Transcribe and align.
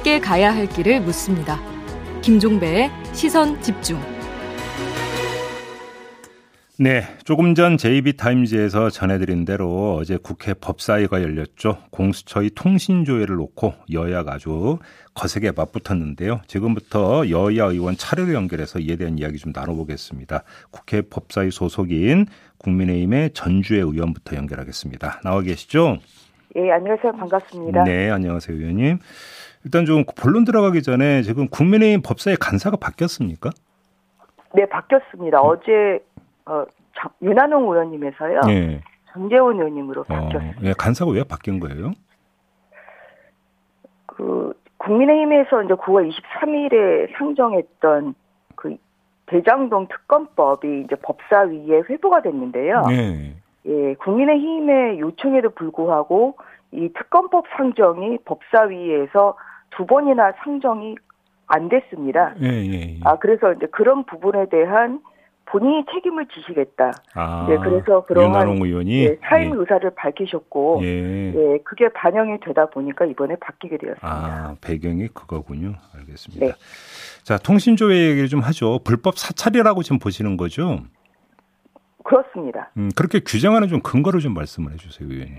함께 0.00 0.18
가야 0.18 0.54
할 0.54 0.66
길을 0.66 1.02
묻습니다. 1.02 1.60
김종배의 2.22 2.90
시선 3.12 3.60
집중. 3.60 4.00
네, 6.78 7.04
조금 7.24 7.54
전 7.54 7.76
JB타임즈에서 7.76 8.88
전해드린 8.88 9.44
대로 9.44 9.96
어제 9.96 10.16
국회 10.16 10.54
법사위가 10.54 11.20
열렸죠. 11.20 11.76
공수처의 11.90 12.52
통신조회를 12.54 13.36
놓고 13.36 13.74
여야가 13.92 14.32
아주 14.32 14.78
거세게 15.12 15.52
맞붙었는데요. 15.52 16.40
지금부터 16.46 17.28
여야 17.28 17.66
의원 17.66 17.98
차례로 17.98 18.32
연결해서 18.32 18.78
이에 18.78 18.96
대한 18.96 19.18
이야기 19.18 19.36
좀 19.36 19.52
나눠보겠습니다. 19.54 20.44
국회 20.70 21.02
법사위 21.02 21.50
소속인 21.50 22.24
국민의힘의 22.64 23.30
전주혜 23.30 23.80
의원부터 23.80 24.36
연결하겠습니다. 24.36 25.20
나와 25.24 25.40
계시죠? 25.40 25.98
예, 26.56 26.70
안녕하세요. 26.72 27.12
반갑습니다. 27.12 27.84
네, 27.84 28.10
안녕하세요, 28.10 28.56
의원님. 28.56 28.98
일단 29.64 29.84
좀 29.84 30.04
본론 30.04 30.44
들어가기 30.44 30.82
전에 30.82 31.22
지금 31.22 31.48
국민의힘 31.48 32.02
법사위 32.02 32.36
간사가 32.36 32.76
바뀌었습니까? 32.76 33.50
네, 34.54 34.66
바뀌었습니다. 34.66 35.40
어제 35.40 36.00
어, 36.46 36.64
장, 36.98 37.10
윤한홍 37.22 37.70
의원님에서요. 37.70 38.40
네. 38.46 38.80
정재원 39.12 39.56
의원님으로 39.56 40.04
바뀌었습니다. 40.04 40.60
어, 40.60 40.64
예, 40.64 40.72
간사가 40.76 41.10
왜 41.12 41.24
바뀐 41.24 41.60
거예요? 41.60 41.92
그 44.06 44.52
국민의힘에서 44.78 45.62
이제 45.62 45.74
9월 45.74 46.10
23일에 46.10 47.16
상정했던 47.16 48.14
그 48.14 48.18
대장동 49.30 49.86
특검법이 49.88 50.82
이제 50.84 50.96
법사위에 50.96 51.82
회부가 51.88 52.20
됐는데요. 52.22 52.82
네. 52.88 53.36
예, 53.66 53.94
국민의힘의 53.94 54.98
요청에도 54.98 55.50
불구하고 55.50 56.36
이 56.72 56.88
특검법 56.96 57.44
상정이 57.56 58.18
법사위에서 58.24 59.36
두 59.70 59.86
번이나 59.86 60.32
상정이 60.42 60.96
안 61.46 61.68
됐습니다. 61.68 62.34
예, 62.42 62.48
예, 62.48 62.72
예. 62.72 63.00
아 63.04 63.16
그래서 63.18 63.52
이제 63.52 63.66
그런 63.66 64.04
부분에 64.04 64.48
대한 64.48 65.00
본인이 65.50 65.84
책임을 65.92 66.26
지시겠다. 66.26 66.92
아, 67.14 67.46
네, 67.48 67.56
그래서 67.58 68.04
그러한 68.04 68.48
의원이 68.48 69.04
예, 69.04 69.18
사임 69.22 69.52
예. 69.52 69.56
의사를 69.56 69.90
밝히셨고, 69.96 70.78
예. 70.82 71.34
예. 71.34 71.58
그게 71.64 71.88
반영이 71.88 72.38
되다 72.40 72.66
보니까 72.66 73.04
이번에 73.04 73.34
바뀌게 73.34 73.78
되었습니다. 73.78 74.08
아, 74.08 74.54
배경이 74.60 75.08
그거군요. 75.08 75.74
알겠습니다. 75.98 76.46
네. 76.46 76.52
자, 77.30 77.38
통신조회 77.38 77.96
얘기를 78.08 78.26
좀 78.26 78.40
하죠. 78.40 78.80
불법 78.82 79.16
사찰이라고 79.16 79.84
지금 79.84 80.00
보시는 80.00 80.36
거죠? 80.36 80.80
그렇습니다. 82.02 82.70
음, 82.76 82.90
그렇게 82.96 83.20
규정하는 83.20 83.68
좀 83.68 83.80
근거를 83.82 84.18
좀 84.18 84.34
말씀을 84.34 84.72
해주세요, 84.72 85.08
의원님. 85.08 85.36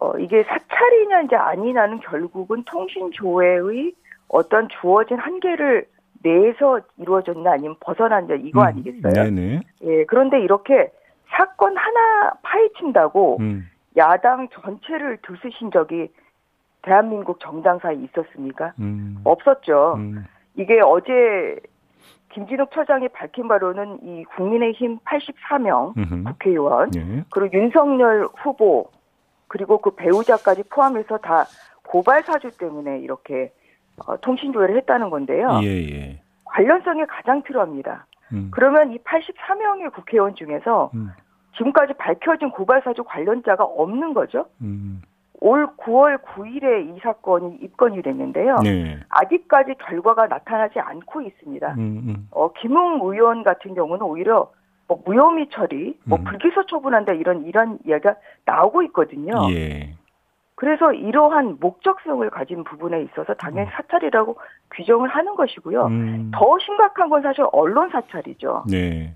어, 0.00 0.18
이게 0.18 0.42
사찰이냐 0.44 1.20
이제 1.26 1.36
아니냐는 1.36 2.00
결국은 2.00 2.64
통신조회의 2.64 3.92
어떤 4.28 4.66
주어진 4.80 5.18
한계를 5.18 5.84
내에서 6.22 6.80
이루어졌나 6.96 7.52
아니면 7.52 7.76
벗어난냐 7.80 8.36
이거 8.36 8.62
음, 8.62 8.66
아니겠어요? 8.66 9.12
네네. 9.12 9.60
예, 9.82 10.04
그런데 10.06 10.40
이렇게 10.40 10.90
사건 11.36 11.76
하나 11.76 12.32
파헤친다고 12.40 13.36
음. 13.40 13.68
야당 13.98 14.48
전체를 14.48 15.18
들쑤신 15.20 15.70
적이 15.70 16.08
대한민국 16.80 17.40
정당사에 17.40 17.94
있었습니까? 17.96 18.72
음. 18.78 19.18
없었죠. 19.22 19.96
음. 19.98 20.24
이게 20.56 20.80
어제 20.80 21.58
김진욱 22.30 22.70
처장이 22.72 23.08
밝힌 23.08 23.48
바로는 23.48 23.98
이 24.02 24.24
국민의힘 24.24 24.98
84명 25.00 25.96
음흠. 25.96 26.24
국회의원 26.24 26.90
예. 26.96 27.24
그리고 27.30 27.58
윤석열 27.58 28.28
후보 28.36 28.90
그리고 29.48 29.78
그 29.78 29.94
배우자까지 29.94 30.64
포함해서 30.70 31.18
다 31.18 31.44
고발 31.86 32.22
사주 32.22 32.56
때문에 32.56 33.00
이렇게 33.00 33.52
어, 34.06 34.16
통신 34.18 34.52
조회를 34.52 34.76
했다는 34.78 35.10
건데요. 35.10 35.60
예, 35.62 35.68
예. 35.68 36.22
관련성이 36.44 37.04
가장 37.06 37.42
필요합니다. 37.42 38.06
음. 38.32 38.48
그러면 38.50 38.92
이 38.92 38.98
84명의 38.98 39.92
국회의원 39.92 40.34
중에서 40.34 40.90
음. 40.94 41.10
지금까지 41.56 41.92
밝혀진 41.94 42.50
고발 42.50 42.80
사주 42.82 43.04
관련자가 43.04 43.62
없는 43.64 44.14
거죠. 44.14 44.46
음. 44.62 45.02
올 45.42 45.66
9월 45.76 46.22
9일에 46.22 46.96
이 46.96 47.00
사건이 47.00 47.58
입건이 47.62 48.00
됐는데요. 48.02 48.58
네. 48.62 49.00
아직까지 49.08 49.74
결과가 49.84 50.28
나타나지 50.28 50.78
않고 50.78 51.20
있습니다. 51.20 51.74
음, 51.74 51.80
음. 51.80 52.28
어, 52.30 52.52
김웅 52.52 53.00
의원 53.02 53.42
같은 53.42 53.74
경우는 53.74 54.06
오히려 54.06 54.52
뭐 54.86 55.02
무혐의 55.04 55.48
처리, 55.50 55.98
뭐 56.04 56.18
음. 56.18 56.24
불기소 56.24 56.66
처분한다 56.66 57.14
이런 57.14 57.44
이런 57.44 57.80
이야기가 57.84 58.14
나오고 58.44 58.82
있거든요. 58.84 59.32
예. 59.50 59.94
그래서 60.54 60.92
이러한 60.92 61.56
목적성을 61.58 62.28
가진 62.30 62.62
부분에 62.62 63.02
있어서 63.02 63.34
당연히 63.34 63.68
음. 63.68 63.72
사찰이라고 63.74 64.36
규정을 64.70 65.08
하는 65.08 65.34
것이고요. 65.34 65.86
음. 65.86 66.30
더 66.32 66.56
심각한 66.60 67.08
건 67.08 67.22
사실 67.22 67.44
언론 67.50 67.90
사찰이죠. 67.90 68.66
네. 68.70 69.12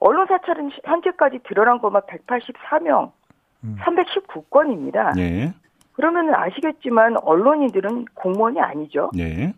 언론 0.00 0.26
사찰은 0.26 0.70
현재까지 0.82 1.40
드러난 1.44 1.78
것만 1.78 2.02
184명, 2.02 3.12
음. 3.64 3.76
319건입니다. 3.80 5.14
네. 5.16 5.52
그러면 5.92 6.34
아시겠지만 6.34 7.16
언론인들은 7.22 8.06
공무원이 8.14 8.60
아니죠. 8.60 9.10
네. 9.14 9.52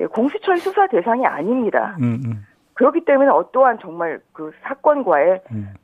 예, 0.00 0.06
공수처의 0.06 0.58
수사 0.58 0.86
대상이 0.86 1.26
아닙니다. 1.26 1.96
음, 2.00 2.20
음. 2.24 2.46
그렇기 2.74 3.04
때문에 3.04 3.28
어떠한 3.30 3.78
정말 3.80 4.20
그 4.32 4.52
사건과의 4.62 5.42
음. 5.52 5.74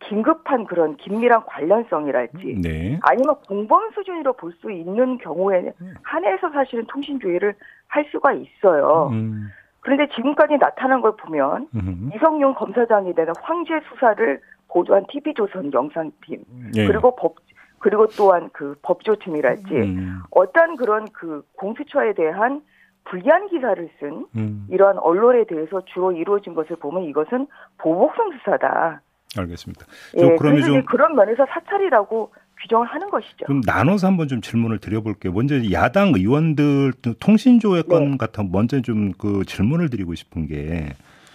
긴급한 0.00 0.64
그런 0.64 0.96
긴밀한 0.96 1.44
관련성이랄지 1.46 2.60
네. 2.60 2.98
아니면 3.02 3.36
공범 3.46 3.90
수준으로 3.92 4.32
볼 4.32 4.52
수 4.60 4.70
있는 4.70 5.16
경우에 5.18 5.72
한해서 6.02 6.50
사실은 6.50 6.84
통신조회를 6.86 7.54
할 7.86 8.04
수가 8.10 8.32
있어요. 8.32 9.10
음. 9.12 9.48
그런데 9.80 10.08
지금까지 10.14 10.58
나타난 10.58 11.00
걸 11.00 11.16
보면 11.16 11.68
음. 11.74 12.10
이성윤 12.14 12.54
검사장이 12.54 13.14
되는 13.14 13.32
황제 13.40 13.80
수사를 13.88 14.40
보조한 14.72 15.04
TV조선 15.08 15.72
영상팀 15.72 16.44
네. 16.74 16.86
그리고 16.86 17.14
법 17.16 17.36
그리고 17.78 18.06
또한 18.16 18.48
그 18.52 18.76
법조팀이랄지 18.82 19.74
음. 19.74 20.20
어떤 20.30 20.76
그런 20.76 21.08
그 21.12 21.42
공수처에 21.56 22.14
대한 22.14 22.62
불리한 23.04 23.48
기사를 23.48 23.90
쓴 23.98 24.26
음. 24.36 24.66
이러한 24.70 24.98
언론에 24.98 25.44
대해서 25.44 25.84
주로 25.86 26.12
이루어진 26.12 26.54
것을 26.54 26.76
보면 26.76 27.04
이것은 27.04 27.48
보복성 27.78 28.30
수사다. 28.38 29.02
알겠습니다. 29.36 29.86
예, 30.18 30.36
그러면 30.36 30.62
좀 30.62 30.84
그런 30.84 31.16
면에서 31.16 31.44
사찰이라고 31.46 32.30
규정을 32.60 32.86
하는 32.86 33.10
것이죠. 33.10 33.46
그럼 33.46 33.60
나눠서 33.66 34.06
한번 34.06 34.28
좀 34.28 34.40
질문을 34.40 34.78
드려볼게요. 34.78 35.32
먼저 35.32 35.56
야당 35.72 36.12
의원들 36.14 36.92
통신조회 37.18 37.82
건 37.82 38.12
네. 38.12 38.16
같은 38.16 38.52
먼저 38.52 38.80
좀 38.80 39.12
그 39.18 39.44
질문을 39.44 39.90
드리고 39.90 40.14
싶은 40.14 40.46
게. 40.46 40.90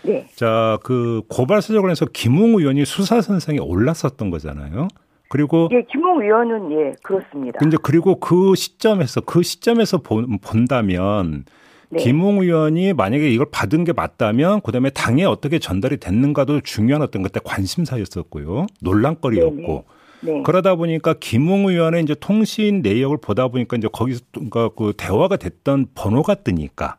네. 0.07 0.25
자, 0.35 0.79
그 0.84 1.22
고발 1.28 1.62
사정 1.62 1.81
관련해서 1.81 2.06
김웅 2.06 2.59
의원이 2.59 2.85
수사 2.85 3.22
선상에 3.22 3.59
올랐었던 3.59 4.29
거잖아요. 4.29 4.88
그리고 5.29 5.68
예, 5.73 5.84
김웅 5.91 6.23
의원은 6.23 6.72
예, 6.72 6.94
그렇습니다. 7.03 7.59
근데 7.59 7.75
그리고 7.81 8.19
그 8.19 8.56
시점에서 8.56 9.22
그 9.22 9.44
시점에서 9.44 9.97
본, 9.97 10.40
본다면 10.40 11.44
네. 11.90 12.03
김웅 12.03 12.41
의원이 12.41 12.94
만약에 12.94 13.29
이걸 13.29 13.47
받은 13.51 13.84
게 13.84 13.91
맞다면 13.94 14.62
그다음에 14.62 14.90
당에 14.90 15.25
어떻게 15.25 15.59
전달이 15.59 15.97
됐는가도 15.97 16.62
중요한 16.62 17.01
어떤 17.01 17.24
것때 17.24 17.41
관심사였었고요. 17.44 18.68
논란거리였고. 18.81 19.85
네, 20.22 20.31
네. 20.31 20.44
그러다 20.44 20.75
보니까 20.75 21.13
김웅 21.19 21.68
의원의 21.68 22.03
이제 22.03 22.16
통신 22.19 22.81
내역을 22.81 23.18
보다 23.22 23.50
보니까 23.50 23.75
이제 23.78 23.89
거기서 23.91 24.22
그러니까 24.31 24.69
그 24.69 24.94
대화가 24.95 25.35
됐던 25.35 25.88
번호가 25.94 26.35
뜨니까 26.35 26.97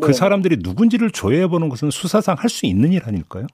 그 0.00 0.08
네. 0.08 0.12
사람들이 0.12 0.58
누군지를 0.62 1.10
조회해 1.10 1.48
보는 1.48 1.68
것은 1.68 1.90
수사상 1.90 2.36
할 2.38 2.48
수 2.48 2.66
있는 2.66 2.92
일 2.92 3.02
아닐까요? 3.06 3.46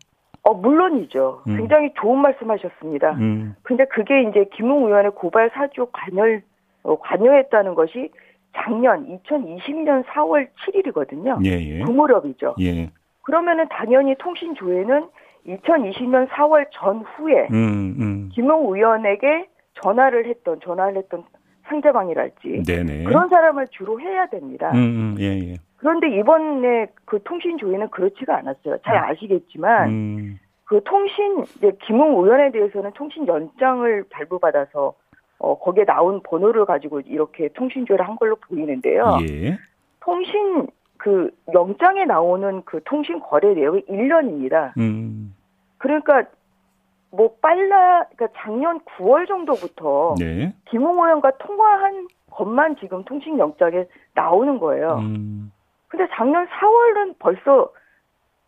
어, 0.43 0.53
물론이죠. 0.55 1.43
음. 1.49 1.57
굉장히 1.57 1.91
좋은 2.01 2.19
말씀 2.19 2.51
하셨습니다. 2.51 3.13
음. 3.13 3.55
근데 3.63 3.87
그게 3.87 4.23
이제 4.23 4.45
김웅 4.55 4.87
의원의 4.87 5.13
고발 5.13 5.51
사주 5.55 5.89
관여, 5.93 6.41
어, 6.83 6.99
관여했다는 7.01 7.75
것이 7.75 8.11
작년 8.55 9.07
2020년 9.27 10.05
4월 10.05 10.49
7일이거든요. 10.67 11.45
예, 11.45 11.51
예. 11.51 11.83
그 11.83 11.91
무렵이죠. 11.91 12.55
예. 12.61 12.91
그러면은 13.23 13.67
당연히 13.71 14.15
통신 14.19 14.55
조회는 14.55 15.09
2020년 15.47 16.29
4월 16.29 16.67
전후에 16.73 17.49
음, 17.51 17.97
음. 17.99 18.31
김용 18.33 18.73
의원에게 18.73 19.49
전화를 19.83 20.27
했던 20.27 20.61
전화를 20.63 20.99
했던 20.99 21.25
상대방이랄지 21.69 22.63
네네. 22.67 23.05
그런 23.05 23.29
사람을 23.29 23.67
주로 23.71 23.99
해야 23.99 24.27
됩니다. 24.27 24.71
음, 24.73 24.77
음 24.77 25.17
예, 25.19 25.25
예. 25.25 25.57
그런데 25.85 26.09
이번에 26.19 26.87
그 27.05 27.23
통신 27.25 27.59
조회는 27.59 27.91
그렇지가 27.91 28.39
않았어요. 28.39 28.79
잘 28.87 28.97
아. 28.97 29.11
아시겠지만 29.11 29.91
음. 29.91 30.41
그 30.65 30.81
통신 30.83 31.45
이제 31.59 31.77
김웅 31.83 32.13
의원에 32.13 32.51
대해서는 32.53 32.93
통신 32.95 33.29
연장을 33.29 34.05
발부받아서 34.09 34.95
어, 35.41 35.59
거기에 35.59 35.85
나온 35.85 36.23
번호를 36.23 36.65
가지고 36.65 37.01
이렇게 37.01 37.49
통신 37.49 37.85
조회를 37.85 38.09
한 38.09 38.17
걸로 38.17 38.37
보이는데요. 38.37 39.19
예. 39.29 39.59
통신 40.01 40.69
그 40.97 41.31
영장에 41.53 42.07
나오는 42.07 42.63
그 42.65 42.81
통신 42.85 43.21
거래 43.21 43.53
내역이 43.53 43.85
1년입니다. 43.87 44.75
음. 44.79 45.37
그러니까 45.77 46.25
뭐 47.11 47.37
빨라 47.43 48.07
그러니까 48.17 48.29
작년 48.39 48.81
9월 48.81 49.29
정도부터 49.29 50.15
네. 50.19 50.55
김홍 50.65 50.97
의원과 50.97 51.33
통화한 51.33 52.09
것만 52.31 52.77
지금 52.77 53.05
통신 53.05 53.39
영장에 53.39 53.85
나오는 54.15 54.59
거예요. 54.59 55.01
음. 55.03 55.53
근데 55.97 56.09
작년 56.13 56.45
4월은 56.49 57.15
벌써 57.21 57.71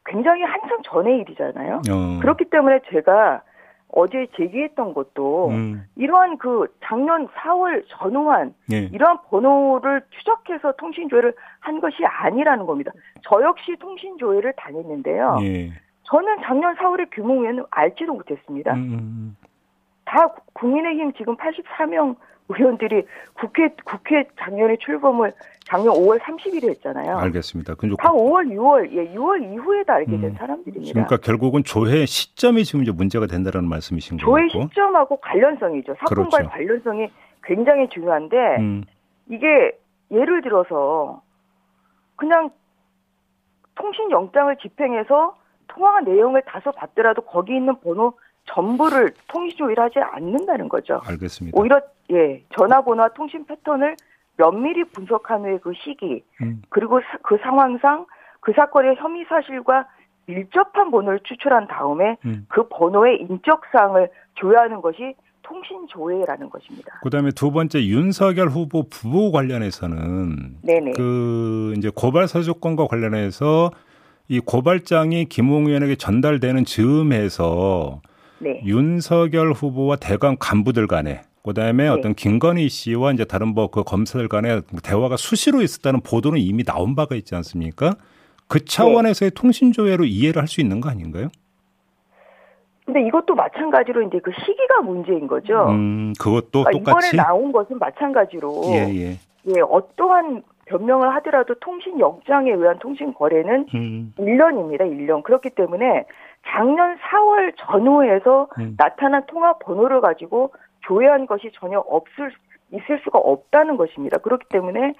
굉장히 0.04 0.42
한참 0.42 0.82
전의 0.82 1.18
일이잖아요. 1.20 1.76
어. 1.76 2.18
그렇기 2.20 2.46
때문에 2.46 2.80
제가 2.90 3.42
어제 3.88 4.26
제기했던 4.36 4.94
것도 4.94 5.50
음. 5.50 5.86
이러한 5.94 6.38
그 6.38 6.66
작년 6.82 7.28
4월 7.28 7.84
전후한 7.88 8.52
예. 8.72 8.78
이러한 8.92 9.18
번호를 9.30 10.02
추적해서 10.10 10.72
통신 10.76 11.08
조회를 11.08 11.34
한 11.60 11.80
것이 11.80 12.04
아니라는 12.04 12.66
겁니다. 12.66 12.90
저 13.22 13.40
역시 13.42 13.76
통신 13.78 14.18
조회를 14.18 14.54
다녔는데요. 14.56 15.38
예. 15.42 15.70
저는 16.02 16.38
작년 16.42 16.74
4월에 16.74 17.08
규모에는 17.12 17.64
알지도 17.70 18.12
못했습니다. 18.12 18.74
음. 18.74 18.78
음, 18.78 18.92
음. 18.92 19.36
다 20.04 20.34
국민의힘 20.52 21.12
지금 21.12 21.36
84명 21.36 22.16
의원들이 22.48 23.04
국회 23.34 23.68
국회 23.84 24.24
작년에 24.38 24.76
출범을 24.80 25.32
작년 25.64 25.94
5월 25.94 26.20
30일에 26.20 26.68
했잖아요. 26.70 27.18
알겠습니다. 27.18 27.74
다 27.74 28.10
5월, 28.12 28.46
6월, 28.52 28.92
예, 28.92 29.12
6월 29.14 29.52
이후에 29.52 29.82
다 29.82 29.94
알게 29.94 30.12
된 30.12 30.24
음, 30.30 30.34
사람들입니다. 30.34 30.92
그러니까 30.92 31.16
결국은 31.16 31.64
조회 31.64 32.06
시점이 32.06 32.64
지금 32.64 32.82
이제 32.82 32.92
문제가 32.92 33.26
된다는 33.26 33.68
말씀이신 33.68 34.18
거죠. 34.18 34.26
조회 34.26 34.48
시점하고 34.48 35.16
관련성이죠. 35.16 35.96
사건과 35.98 36.36
그렇죠. 36.38 36.50
관련성이 36.50 37.08
굉장히 37.42 37.88
중요한데 37.88 38.36
음. 38.58 38.84
이게 39.28 39.72
예를 40.12 40.42
들어서 40.42 41.22
그냥 42.14 42.50
통신 43.74 44.10
영장을 44.10 44.54
집행해서 44.56 45.36
통화 45.68 46.00
내용을 46.00 46.42
다소 46.46 46.70
봤더라도 46.72 47.22
거기 47.22 47.56
있는 47.56 47.74
번호 47.80 48.14
전부를 48.46 49.12
통신 49.28 49.58
조회를 49.58 49.82
하지 49.82 49.98
않는다는 49.98 50.68
거죠. 50.68 51.00
알겠습니다. 51.04 51.58
오히려 51.58 51.80
예 52.12 52.42
전화번호와 52.56 53.10
통신 53.10 53.44
패턴을 53.46 53.96
면밀히 54.36 54.84
분석한 54.84 55.42
후에 55.42 55.58
그 55.58 55.72
시기 55.74 56.22
음. 56.42 56.62
그리고 56.68 57.00
그 57.22 57.38
상황상 57.42 58.06
그 58.40 58.52
사건의 58.54 58.96
혐의 58.96 59.24
사실과 59.28 59.86
밀접한 60.26 60.90
번호를 60.90 61.20
추출한 61.24 61.66
다음에 61.66 62.16
음. 62.24 62.46
그 62.48 62.68
번호의 62.68 63.22
인적 63.22 63.62
사항을 63.72 64.10
조회하는 64.34 64.80
것이 64.80 65.14
통신 65.42 65.86
조회라는 65.88 66.50
것입니다. 66.50 66.98
그다음에 67.02 67.30
두 67.30 67.52
번째 67.52 67.84
윤석열 67.84 68.48
후보 68.48 68.88
부부 68.88 69.30
관련해서는 69.30 70.58
네네. 70.62 70.92
그 70.96 71.74
이제 71.76 71.90
고발 71.94 72.26
사주권과 72.26 72.88
관련해서 72.88 73.70
이 74.28 74.40
고발장이 74.40 75.26
김홍 75.26 75.68
의원에게 75.68 75.94
전달되는 75.94 76.64
즈음에서 76.64 78.00
네. 78.40 78.60
윤석열 78.64 79.52
후보와 79.52 79.96
대강 79.96 80.36
간부들 80.40 80.88
간에 80.88 81.22
그다음에 81.46 81.84
네. 81.84 81.88
어떤 81.88 82.14
김건희 82.14 82.68
씨와 82.68 83.12
이제 83.12 83.24
다른 83.24 83.48
뭐 83.54 83.68
그 83.68 83.82
검사들 83.82 84.28
간에 84.28 84.60
대화가 84.82 85.16
수시로 85.16 85.62
있었다는 85.62 86.00
보도는 86.00 86.38
이미 86.38 86.62
나온 86.64 86.94
바가 86.94 87.14
있지 87.14 87.34
않습니까? 87.34 87.94
그 88.48 88.64
차원에서의 88.64 89.30
네. 89.30 89.34
통신 89.34 89.72
조회로 89.72 90.04
이해를 90.04 90.40
할 90.40 90.46
수 90.48 90.60
있는 90.60 90.80
거 90.80 90.88
아닌가요? 90.88 91.28
근데 92.84 93.04
이것도 93.06 93.34
마찬가지로 93.34 94.02
이제 94.02 94.20
그 94.22 94.30
시기가 94.38 94.82
문제인 94.82 95.26
거죠. 95.26 95.66
음, 95.70 96.12
그것도 96.20 96.62
그러니까 96.64 96.92
똑같이 96.92 97.08
이번에 97.16 97.22
나온 97.22 97.50
것은 97.50 97.78
마찬가지로 97.80 98.62
예, 98.66 98.94
예. 98.94 99.18
예, 99.48 99.60
어떠한 99.60 100.42
변명을 100.66 101.12
하더라도 101.16 101.54
통신 101.56 101.98
영장에 101.98 102.52
의한 102.52 102.78
통신 102.78 103.12
거래는 103.14 103.66
음. 103.74 104.12
1년입니다. 104.18 104.82
1년. 104.82 105.22
그렇기 105.24 105.50
때문에 105.50 106.04
작년 106.46 106.96
4월 106.98 107.52
전후에서 107.58 108.48
음. 108.58 108.76
나타난 108.78 109.26
통화 109.26 109.54
번호를 109.58 110.00
가지고 110.00 110.52
조회한 110.86 111.26
것이 111.26 111.50
전혀 111.54 111.78
없을 111.78 112.32
있을 112.72 113.00
수가 113.04 113.18
없다는 113.18 113.76
것입니다. 113.76 114.18
그렇기 114.18 114.46
때문에 114.48 114.94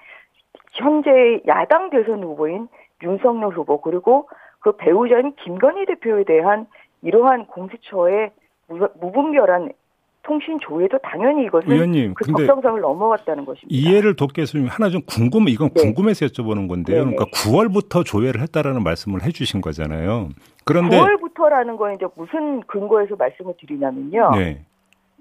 현재 0.73 1.41
야당 1.47 1.91
대선 1.91 2.23
후보인 2.23 2.69
윤석열 3.03 3.53
후보 3.53 3.81
그리고 3.81 4.29
그 4.61 4.77
배우자인 4.77 5.35
김건희 5.45 5.87
대표에 5.87 6.25
대한 6.25 6.67
이러한 7.03 7.47
공수처의 7.47 8.31
무분별한 9.01 9.73
통신 10.23 10.59
조회도 10.59 10.99
당연히 10.99 11.45
이것은 11.45 11.71
의원님, 11.71 12.15
그 12.15 12.25
적정성을 12.25 12.81
넘어갔다는 12.81 13.45
것입니다. 13.45 13.69
이해를 13.71 14.17
돕겠습니다. 14.17 14.75
하나 14.75 14.91
좀 14.91 15.03
궁금, 15.07 15.49
이건 15.49 15.71
네. 15.71 15.83
궁금해서 15.83 16.27
여쭤보는 16.27 16.69
건데요. 16.69 17.05
네네. 17.05 17.17
그러니까 17.17 17.27
9월부터 17.27 18.05
조회를 18.05 18.41
했다라는 18.41 18.83
말씀을 18.83 19.23
해주신 19.23 19.61
거잖아요. 19.61 20.31
그런데 20.65 20.99
9월부터라는 20.99 21.77
건 21.77 21.95
이제 21.95 22.07
무슨 22.17 22.61
근거에서 22.63 23.15
말씀을 23.15 23.55
드리냐면요. 23.61 24.33
네. 24.35 24.65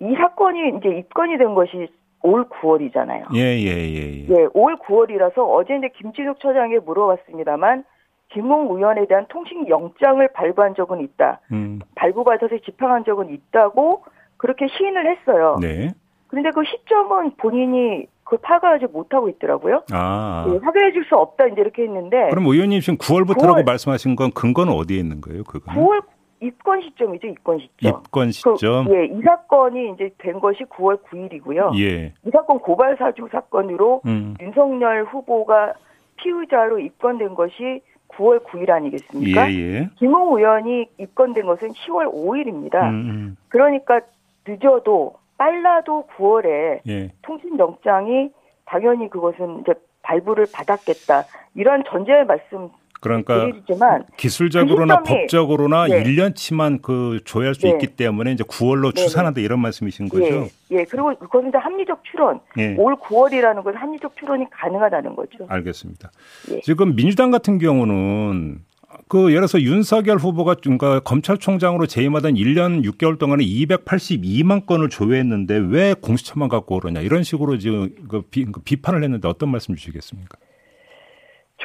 이 0.01 0.13
사건이 0.15 0.77
이제 0.77 0.89
입건이 0.89 1.37
된 1.37 1.53
것이 1.55 1.87
올 2.21 2.47
9월이잖아요. 2.49 3.35
예, 3.35 3.39
예, 3.39 3.67
예, 3.67 4.25
예. 4.27 4.27
예, 4.29 4.47
올 4.53 4.75
9월이라서 4.77 5.37
어제 5.37 5.75
이제 5.77 5.89
김진욱 5.97 6.39
처장에 6.39 6.79
물어봤습니다만 6.79 7.83
김웅 8.29 8.67
의원에 8.75 9.05
대한 9.07 9.25
통신 9.29 9.67
영장을 9.69 10.27
발부한 10.33 10.75
적은 10.75 11.01
있다. 11.01 11.39
음. 11.51 11.79
발부받아서 11.95 12.57
집행한 12.65 13.05
적은 13.05 13.29
있다고 13.29 14.03
그렇게 14.37 14.67
시인을 14.67 15.15
했어요. 15.15 15.57
네. 15.61 15.91
그런데 16.27 16.49
그 16.49 16.63
시점은 16.65 17.35
본인이 17.37 18.07
그 18.23 18.37
파악하지 18.37 18.87
못하고 18.87 19.29
있더라고요. 19.29 19.83
아. 19.91 20.45
네, 20.49 20.57
확인해 20.57 20.91
줄 20.91 21.05
수 21.05 21.15
없다 21.15 21.45
이제 21.45 21.61
이렇게 21.61 21.83
했는데. 21.83 22.29
그럼 22.31 22.47
의원님 22.47 22.79
지금 22.81 22.97
9월부터라고 22.97 23.57
9월, 23.61 23.65
말씀하신 23.65 24.15
건 24.15 24.31
근거는 24.31 24.73
어디에 24.73 24.97
있는 24.97 25.21
거예요? 25.21 25.43
그거 25.43 25.71
9월 25.71 26.01
입건 26.41 26.81
시점이죠, 26.81 27.27
입건 27.27 27.59
시점. 27.59 27.99
입건 27.99 28.31
시점. 28.31 28.85
그, 28.85 28.95
예, 28.95 29.05
이 29.05 29.21
사건이 29.21 29.91
이제 29.93 30.09
된 30.17 30.39
것이 30.39 30.63
9월 30.65 31.01
9일이고요. 31.03 31.79
예. 31.79 32.13
이 32.25 32.29
사건 32.31 32.59
고발 32.59 32.97
사주 32.97 33.27
사건으로 33.31 34.01
음. 34.05 34.35
윤석열 34.41 35.05
후보가 35.05 35.73
피의자로 36.17 36.79
입건된 36.79 37.35
것이 37.35 37.81
9월 38.09 38.43
9일 38.43 38.69
아니겠습니까? 38.69 39.51
예, 39.51 39.55
예. 39.55 39.89
김홍 39.95 40.37
의원이 40.37 40.89
입건된 40.97 41.45
것은 41.45 41.69
10월 41.69 42.13
5일입니다. 42.13 42.83
음, 42.83 42.89
음. 42.89 43.37
그러니까 43.49 44.01
늦어도 44.47 45.15
빨라도 45.37 46.07
9월에 46.17 46.81
예. 46.87 47.11
통신영장이 47.21 48.29
당연히 48.65 49.09
그것은 49.09 49.61
이제 49.61 49.73
발부를 50.01 50.47
받았겠다. 50.53 51.23
이런 51.55 51.83
전제의 51.87 52.25
말씀 52.25 52.69
그러니까 53.05 53.45
드리지만 53.45 54.03
기술적으로나 54.17 54.97
그 54.97 55.03
법적으로나 55.03 55.85
네. 55.85 56.03
1년치만 56.03 56.81
그 56.81 57.19
조회할 57.23 57.53
수 57.53 57.61
네. 57.61 57.69
있기 57.73 57.95
때문에 57.95 58.31
이제 58.31 58.43
9월로 58.43 58.95
추산한다 58.95 59.41
이런 59.41 59.59
말씀이신 59.59 60.09
거죠? 60.09 60.25
예. 60.25 60.49
예. 60.71 60.85
그리고 60.85 61.15
그것은 61.15 61.49
이제 61.49 61.57
합리적 61.59 62.03
추론. 62.03 62.39
예. 62.57 62.75
올 62.79 62.95
9월이라는 62.95 63.63
것은 63.63 63.77
합리적 63.79 64.17
추론이 64.17 64.45
가능하다는 64.49 65.15
거죠. 65.15 65.45
알겠습니다. 65.47 66.09
예. 66.51 66.61
지금 66.61 66.95
민주당 66.95 67.29
같은 67.29 67.59
경우는 67.59 68.61
그 69.07 69.25
예를 69.25 69.41
들어서 69.41 69.61
윤석열 69.61 70.17
후보가 70.17 70.55
그러니까 70.55 70.99
검찰총장으로 71.01 71.85
재임하던 71.85 72.33
1년 72.33 72.83
6개월 72.85 73.19
동안에 73.19 73.43
282만 73.43 74.65
건을 74.65 74.89
조회했는데 74.89 75.57
왜 75.69 75.93
공수처만 75.93 76.49
갖고 76.49 76.77
오느냐 76.77 77.01
이런 77.01 77.21
식으로 77.21 77.59
지금 77.59 77.91
그 78.09 78.23
비, 78.23 78.45
그 78.45 78.61
비판을 78.61 79.03
했는데 79.03 79.27
어떤 79.27 79.49
말씀 79.49 79.75
주시겠습니까? 79.75 80.39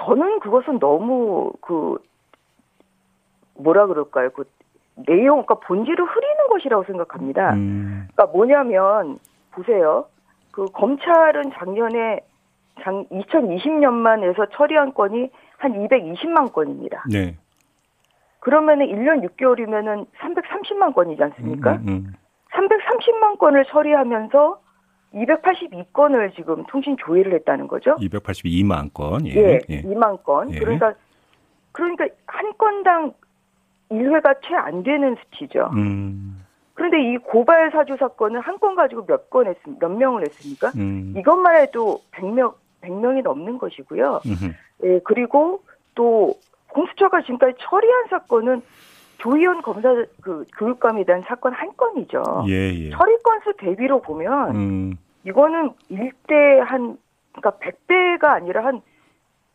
저는 0.04 0.40
그것은 0.40 0.78
너무 0.78 1.52
그 1.60 1.98
뭐라 3.54 3.86
그럴까요? 3.86 4.30
그 4.30 4.44
내용, 5.06 5.44
그러니까 5.44 5.54
본질을 5.66 6.04
흐리는 6.04 6.48
것이라고 6.48 6.84
생각합니다. 6.84 7.54
음. 7.54 8.08
그러니까 8.12 8.26
뭐냐면 8.26 9.18
보세요. 9.52 10.06
그 10.52 10.66
검찰은 10.66 11.52
작년에 11.52 12.20
장 12.82 13.04
2020년만 13.06 14.22
해서 14.22 14.46
처리한 14.52 14.94
건이 14.94 15.30
한 15.58 15.72
220만 15.72 16.52
건입니다. 16.52 17.04
네. 17.10 17.36
그러면은 18.40 18.86
1년 18.86 19.22
6개월이면은 19.28 20.06
330만 20.18 20.94
건이지 20.94 21.22
않습니까? 21.22 21.72
음, 21.72 21.88
음, 21.88 21.88
음. 21.88 22.14
330만 22.52 23.38
건을 23.38 23.66
처리하면서 23.66 24.60
282건을 25.14 26.34
지금 26.34 26.64
통신 26.66 26.96
조회를 26.98 27.34
했다는 27.34 27.66
거죠. 27.68 27.96
282만 27.96 28.92
건. 28.92 29.26
예. 29.26 29.34
예, 29.34 29.60
예. 29.68 29.82
2만 29.82 30.22
건. 30.22 30.52
예. 30.52 30.58
그러니까 30.58 30.94
그러니까 31.72 32.06
한 32.26 32.52
건당 32.58 33.12
1회가 33.90 34.36
채 34.46 34.54
안 34.54 34.82
되는 34.82 35.16
수치죠. 35.16 35.70
음. 35.74 36.44
그런데 36.74 36.98
이 37.12 37.16
고발 37.18 37.70
사주 37.72 37.96
사건은 37.98 38.40
한 38.40 38.58
건 38.58 38.74
가지고 38.76 39.04
몇 39.06 39.28
건 39.30 39.46
했, 39.48 39.56
몇 39.80 39.88
명을 39.90 40.22
했습니까? 40.22 40.70
음. 40.76 41.14
이것만 41.16 41.56
해도 41.62 42.00
100명, 42.12 42.54
100명이 42.82 43.22
넘는 43.22 43.58
것이고요. 43.58 44.20
음흠. 44.26 44.52
예, 44.84 45.00
그리고 45.04 45.62
또 45.94 46.34
공수처가 46.68 47.22
지금까지 47.22 47.54
처리한 47.58 48.06
사건은 48.08 48.62
조희연 49.20 49.62
검사 49.62 49.94
그 50.20 50.44
교육감에 50.58 51.04
대한 51.04 51.22
사건 51.26 51.52
한 51.52 51.70
건이죠. 51.76 52.44
예, 52.48 52.72
예. 52.72 52.90
처리 52.90 53.16
건수 53.22 53.52
대비로 53.58 54.00
보면 54.00 54.56
음. 54.56 54.96
이거는 55.24 55.72
일대 55.88 56.34
한 56.64 56.96
그러니까 57.32 57.52
100배가 57.58 58.24
아니라 58.24 58.64
한 58.64 58.80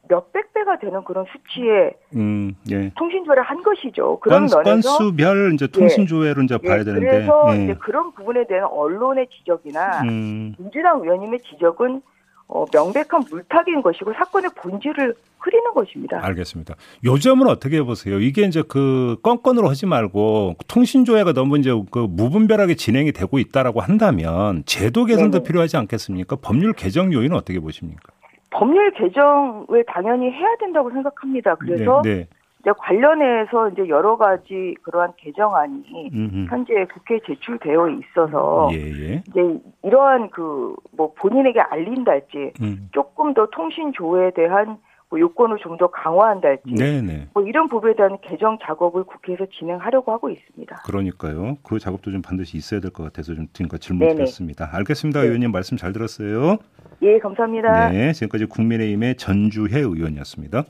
몇백 0.07 0.53
배가 0.53 0.77
되는 0.77 1.03
그런 1.03 1.25
수치의 1.31 1.93
음, 2.15 2.55
예. 2.69 2.91
통신 2.95 3.25
조회를 3.25 3.41
한 3.41 3.63
것이죠. 3.63 4.19
그런 4.19 4.45
건, 4.45 4.63
면에서 4.63 4.97
건수별 4.97 5.53
이제 5.55 5.67
통신 5.67 6.05
조회로 6.05 6.41
예. 6.41 6.45
이제 6.45 6.57
봐야 6.59 6.79
예. 6.79 6.83
되는데 6.83 7.05
그래서 7.05 7.55
예. 7.55 7.63
이제 7.63 7.73
그런 7.75 8.11
부분에 8.11 8.45
대한 8.45 8.65
언론의 8.65 9.27
지적이나 9.29 10.03
음. 10.03 10.53
민주당 10.59 11.01
의원님의 11.01 11.39
지적은 11.39 12.03
어, 12.47 12.65
명백한 12.71 13.23
물타기인 13.29 13.81
것이고 13.81 14.13
사건의 14.13 14.51
본질을 14.55 15.15
흐리는 15.39 15.73
것입니다. 15.73 16.23
알겠습니다. 16.23 16.75
요점은 17.03 17.47
어떻게 17.47 17.81
보세요? 17.81 18.19
이게 18.19 18.43
이제 18.43 18.63
그 18.67 19.17
건건으로 19.23 19.67
하지 19.67 19.85
말고 19.85 20.55
통신조회가 20.67 21.33
너무 21.33 21.57
이제 21.57 21.71
그 21.91 21.99
무분별하게 21.99 22.75
진행이 22.75 23.11
되고 23.13 23.39
있다라고 23.39 23.81
한다면 23.81 24.63
제도 24.65 25.05
개선도 25.05 25.39
네네. 25.39 25.43
필요하지 25.43 25.77
않겠습니까? 25.77 26.37
법률 26.41 26.73
개정 26.73 27.11
요인은 27.13 27.35
어떻게 27.35 27.59
보십니까? 27.59 28.13
법률 28.51 28.91
개정을 28.93 29.83
당연히 29.87 30.31
해야 30.31 30.55
된다고 30.59 30.89
생각합니다. 30.91 31.55
그래서 31.55 32.01
네, 32.03 32.15
네. 32.15 32.27
이제 32.65 32.73
관련해서 32.79 33.69
이제 33.69 33.87
여러 33.89 34.17
가지 34.17 34.73
그러한 34.81 35.13
개정안이 35.17 36.09
음흠. 36.11 36.47
현재 36.49 36.73
국회에 36.91 37.19
제출되어 37.27 37.89
있어서 37.89 38.69
예, 38.73 38.77
예. 38.77 39.23
이제 39.29 39.59
이러한 39.83 40.31
그 40.31 40.73
뭐 40.97 41.13
본인에게 41.13 41.59
알린달지 41.59 42.53
음. 42.61 42.87
조금 42.93 43.33
더 43.33 43.47
통신 43.51 43.91
조회에 43.93 44.31
대한 44.31 44.77
뭐 45.09 45.19
요건을 45.19 45.57
좀 45.57 45.77
더 45.77 45.87
강화한달지 45.87 46.73
네네. 46.73 47.01
네. 47.01 47.27
뭐 47.33 47.43
이런 47.43 47.67
부분에 47.67 47.95
대한 47.95 48.17
개정 48.21 48.57
작업을 48.63 49.03
국회에서 49.03 49.45
진행하려고 49.59 50.11
하고 50.13 50.29
있습니다. 50.29 50.83
그러니까요. 50.85 51.57
그 51.63 51.77
작업도 51.79 52.11
좀 52.11 52.21
반드시 52.21 52.55
있어야 52.57 52.79
될 52.79 52.91
것 52.91 53.03
같아서 53.03 53.35
좀 53.35 53.47
지금까지 53.51 53.87
질문드렸습니다. 53.89 54.69
알겠습니다. 54.71 55.19
네. 55.19 55.25
의원님 55.27 55.51
말씀 55.51 55.75
잘 55.77 55.91
들었어요. 55.91 56.57
예, 57.01 57.19
감사합니다. 57.19 57.89
네, 57.89 58.13
지금까지 58.13 58.45
국민의힘의 58.45 59.17
전주혜 59.17 59.79
의원이었습니다. 59.81 60.63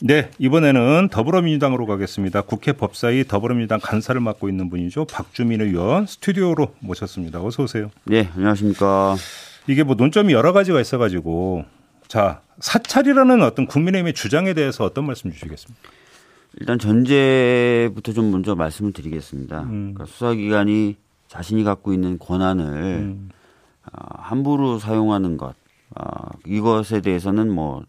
네, 0.00 0.30
이번에는 0.38 1.08
더불어민주당으로 1.10 1.86
가겠습니다. 1.86 2.42
국회 2.42 2.72
법사위 2.72 3.24
더불어민주당 3.24 3.80
간사를 3.82 4.20
맡고 4.20 4.48
있는 4.48 4.70
분이죠. 4.70 5.06
박주민 5.06 5.60
의원 5.60 6.06
스튜디오로 6.06 6.74
모셨습니다. 6.78 7.42
어서 7.42 7.64
오세요. 7.64 7.90
네, 8.04 8.30
안녕하십니까. 8.34 9.16
이게 9.66 9.82
뭐 9.82 9.96
논점이 9.96 10.32
여러 10.32 10.52
가지가 10.52 10.80
있어가지고 10.80 11.64
자 12.06 12.42
사찰이라는 12.60 13.42
어떤 13.42 13.66
국민의힘의 13.66 14.14
주장에 14.14 14.54
대해서 14.54 14.84
어떤 14.84 15.04
말씀 15.04 15.32
주시겠습니까? 15.32 15.90
일단 16.60 16.78
전제부터 16.78 18.12
좀 18.12 18.30
먼저 18.30 18.54
말씀을 18.54 18.92
드리겠습니다. 18.92 19.62
음. 19.62 19.94
그러니까 19.94 20.06
수사기관이 20.06 20.96
자신이 21.26 21.64
갖고 21.64 21.92
있는 21.92 22.18
권한을 22.18 22.64
음. 22.64 23.30
어, 23.84 24.06
함부로 24.16 24.78
사용하는 24.78 25.36
것 25.36 25.54
어, 25.96 26.30
이것에 26.46 27.00
대해서는 27.00 27.50
뭐 27.50 27.82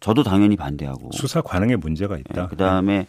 저도 0.00 0.22
당연히 0.22 0.56
반대하고 0.56 1.10
수사 1.12 1.40
관행에 1.40 1.76
문제가 1.76 2.16
있다. 2.18 2.42
네, 2.42 2.48
그다음에 2.48 2.98
네. 2.98 3.06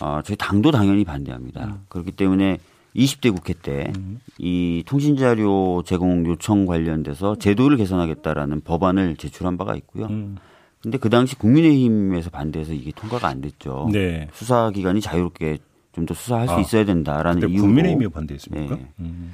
어, 0.00 0.20
저희 0.24 0.36
당도 0.36 0.70
당연히 0.70 1.04
반대합니다. 1.04 1.64
음. 1.64 1.84
그렇기 1.88 2.12
때문에 2.12 2.58
20대 2.96 3.34
국회 3.34 3.54
때이 3.54 3.88
음. 3.96 4.82
통신자료 4.86 5.82
제공 5.84 6.26
요청 6.26 6.66
관련돼서 6.66 7.36
제도를 7.36 7.76
개선하겠다라는 7.76 8.60
법안을 8.62 9.16
제출한 9.16 9.56
바가 9.56 9.74
있고요. 9.76 10.06
음. 10.06 10.36
근데 10.80 10.96
그 10.96 11.10
당시 11.10 11.34
국민의힘에서 11.36 12.30
반대해서 12.30 12.72
이게 12.72 12.92
통과가 12.92 13.26
안 13.26 13.40
됐죠. 13.40 13.88
네. 13.92 14.28
수사기관이 14.32 15.00
자유롭게 15.00 15.58
좀 15.98 16.06
더 16.06 16.14
수사할 16.14 16.48
아, 16.48 16.54
수 16.54 16.60
있어야 16.60 16.84
된다라는 16.84 17.48
이유로 17.50 17.62
국민의힘이 17.62 18.08
반대했습니까? 18.08 18.76
네. 18.76 18.88
음. 19.00 19.32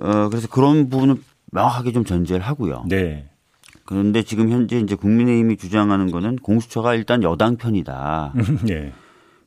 어, 0.00 0.28
그래서 0.28 0.48
그런 0.48 0.88
부분은 0.88 1.22
명확하게 1.52 1.92
좀 1.92 2.04
전제를 2.04 2.44
하고요. 2.44 2.84
네. 2.88 3.28
그런데 3.84 4.22
지금 4.22 4.50
현재 4.50 4.78
이제 4.78 4.94
국민의힘이 4.94 5.56
주장하는 5.56 6.10
거는 6.10 6.36
공수처가 6.36 6.94
일단 6.94 7.22
여당 7.22 7.56
편이다. 7.56 8.34
네. 8.66 8.92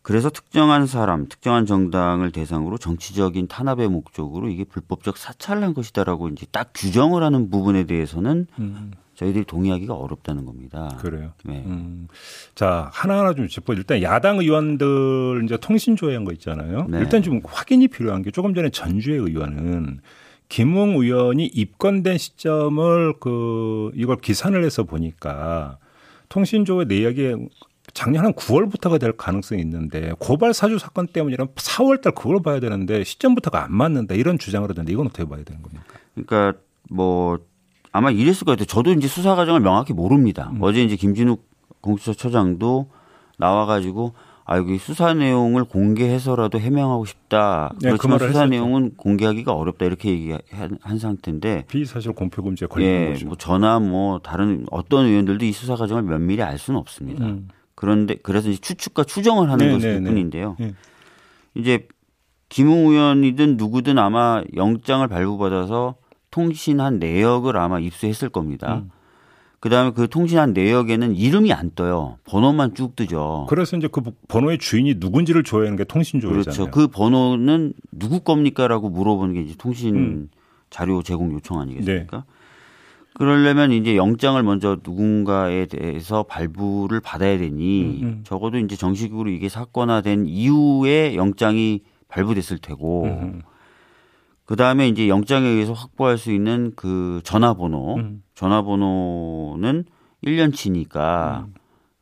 그래서 0.07 0.29
특정한 0.29 0.87
사람, 0.87 1.27
특정한 1.27 1.65
정당을 1.65 2.31
대상으로 2.31 2.77
정치적인 2.77 3.49
탄압의 3.49 3.89
목적으로 3.89 4.47
이게 4.47 4.63
불법적 4.63 5.17
사찰을 5.17 5.63
한 5.63 5.73
것이다라고 5.73 6.29
이제 6.29 6.45
딱 6.49 6.71
규정을 6.73 7.23
하는 7.23 7.49
부분에 7.49 7.83
대해서는 7.83 8.47
음. 8.57 8.91
저희들이 9.15 9.43
동의하기가 9.43 9.93
어렵다는 9.93 10.45
겁니다. 10.45 10.95
그래요. 11.01 11.33
네. 11.43 11.61
음. 11.65 12.07
자 12.55 12.89
하나하나 12.93 13.33
좀 13.33 13.49
짚어. 13.49 13.73
일단 13.73 14.01
야당 14.01 14.37
의원들 14.37 15.41
이제 15.43 15.57
통신 15.57 15.97
조회한 15.97 16.23
거 16.23 16.31
있잖아요. 16.31 16.85
네. 16.87 16.99
일단 16.99 17.21
좀 17.21 17.41
확인이 17.43 17.89
필요한 17.89 18.21
게 18.21 18.31
조금 18.31 18.53
전에 18.53 18.69
전주의 18.69 19.17
의원은 19.17 19.99
김웅 20.49 20.95
의원이 20.95 21.45
입건된 21.45 22.17
시점을 22.17 23.13
그 23.19 23.91
이걸 23.95 24.17
기산을 24.17 24.63
해서 24.63 24.83
보니까 24.83 25.77
통신조회 26.29 26.85
내역이 26.85 27.35
작년 27.93 28.25
한 28.25 28.33
9월부터가 28.33 28.99
될 28.99 29.13
가능성이 29.13 29.61
있는데 29.61 30.13
고발 30.19 30.53
사주 30.53 30.77
사건 30.77 31.07
때문이라면 31.07 31.53
4월달 31.55 32.15
그걸 32.15 32.41
봐야 32.41 32.59
되는데 32.59 33.03
시점부터가 33.03 33.63
안 33.63 33.73
맞는다 33.73 34.15
이런 34.15 34.37
주장을 34.37 34.69
하던데 34.69 34.91
이건 34.91 35.07
어떻게 35.07 35.25
봐야 35.25 35.43
되는 35.43 35.61
겁니까? 35.61 35.85
그러니까 36.13 36.59
뭐 36.89 37.39
아마 37.91 38.11
이랬을 38.11 38.45
것 38.45 38.51
같아요. 38.51 38.65
저도 38.65 38.91
이제 38.93 39.07
수사 39.07 39.35
과정을 39.35 39.61
명확히 39.61 39.93
모릅니다. 39.93 40.51
음. 40.53 40.59
어제 40.61 40.83
이제 40.83 40.95
김진욱 40.95 41.47
공수처 41.81 42.13
처장도 42.13 42.91
나와가지고 43.37 44.13
아 44.49 44.57
여기 44.57 44.77
수사 44.77 45.13
내용을 45.13 45.65
공개해서라도 45.65 46.57
해명하고 46.57 47.03
싶다. 47.03 47.73
네, 47.81 47.89
그렇지만 47.89 48.17
그 48.17 48.27
수사 48.27 48.39
했었죠. 48.39 48.49
내용은 48.49 48.95
공개하기가 48.95 49.51
어렵다 49.51 49.85
이렇게 49.85 50.09
얘기한 50.09 50.97
상태인데 50.97 51.65
비사실 51.67 52.13
공표 52.13 52.41
금지에 52.41 52.67
걸린 52.69 52.87
예, 52.87 53.09
거죠. 53.09 53.27
뭐 53.27 53.35
저나 53.35 53.79
뭐 53.79 54.19
다른 54.19 54.65
어떤 54.71 55.05
의원들도 55.05 55.43
이 55.43 55.51
수사 55.51 55.75
과정을 55.75 56.03
면밀히 56.03 56.41
알 56.43 56.57
수는 56.57 56.79
없습니다. 56.79 57.25
음. 57.25 57.49
그런데 57.75 58.15
그래서 58.23 58.49
이제 58.49 58.61
추측과 58.61 59.03
추정을 59.03 59.51
하는 59.51 59.67
네, 59.67 59.73
것일 59.73 59.95
네, 59.95 59.99
네. 59.99 60.09
뿐인데요. 60.09 60.55
네. 60.57 60.73
이제 61.53 61.85
김웅 62.47 62.91
의원이든 62.91 63.57
누구든 63.57 63.97
아마 63.99 64.41
영장을 64.55 65.05
발부받아서 65.09 65.95
통신한 66.31 66.99
내역을 66.99 67.57
아마 67.57 67.79
입수했을 67.79 68.29
겁니다. 68.29 68.75
음. 68.75 68.91
그다음에 69.59 69.91
그 69.91 70.07
통신한 70.07 70.53
내역에는 70.53 71.15
이름이 71.15 71.51
안 71.51 71.71
떠요. 71.73 72.17
번호만 72.25 72.75
쭉 72.75 72.95
뜨죠. 72.95 73.47
그래서 73.49 73.75
이제 73.75 73.87
그 73.91 74.01
번호의 74.27 74.59
주인이 74.59 74.95
누군지를 74.97 75.43
조회하는 75.43 75.77
게 75.77 75.83
통신 75.83 76.19
조회잖아요. 76.19 76.43
그렇죠. 76.43 76.71
그 76.71 76.87
번호는 76.87 77.73
누구 77.91 78.19
겁니까라고 78.19 78.89
물어보는 78.89 79.33
게 79.33 79.41
이제 79.41 79.55
통신 79.57 79.95
음. 79.95 80.29
자료 80.69 81.01
제공 81.01 81.31
요청 81.33 81.59
아니겠습니까? 81.59 82.17
네. 82.17 82.23
그러려면 83.17 83.71
이제 83.71 83.97
영장을 83.97 84.41
먼저 84.43 84.77
누군가에 84.83 85.65
대해서 85.65 86.21
발부를 86.21 86.99
받아야 86.99 87.39
되니 87.39 87.81
음, 87.81 88.03
음. 88.03 88.21
적어도 88.23 88.59
이제 88.59 88.75
정식으로 88.75 89.31
이게 89.31 89.49
사건화된 89.49 90.27
이후에 90.27 91.15
영장이 91.15 91.81
발부됐을 92.09 92.59
테고 92.59 93.05
음. 93.05 93.09
음. 93.09 93.41
그 94.47 94.55
다음에 94.55 94.87
이제 94.87 95.09
영장에 95.09 95.45
의해서 95.45 95.73
확보할 95.73 96.17
수 96.17 96.31
있는 96.31 96.71
그 96.77 97.19
전화번호, 97.25 97.97
음. 97.97 98.23
전화번호는 98.33 99.83
1년치니까 100.23 101.43
음. 101.43 101.53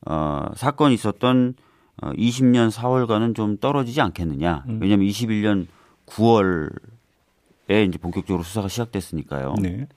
어, 0.06 0.46
사건이 0.56 0.94
있었던 0.94 1.56
어, 2.04 2.12
20년 2.12 2.70
4월과는 2.70 3.36
좀 3.36 3.58
떨어지지 3.58 4.00
않겠느냐. 4.00 4.64
음. 4.70 4.78
왜냐하면 4.80 5.08
21년 5.08 5.66
9월에 6.06 7.88
이제 7.88 7.98
본격적으로 7.98 8.44
수사가 8.44 8.68
시작됐으니까요. 8.68 9.56
네. 9.60 9.88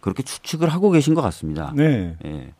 그렇게 0.00 0.22
추측을 0.22 0.68
하고 0.68 0.92
계신 0.92 1.14
것 1.14 1.22
같습니다. 1.22 1.72
네. 1.74 2.16
예. 2.24 2.54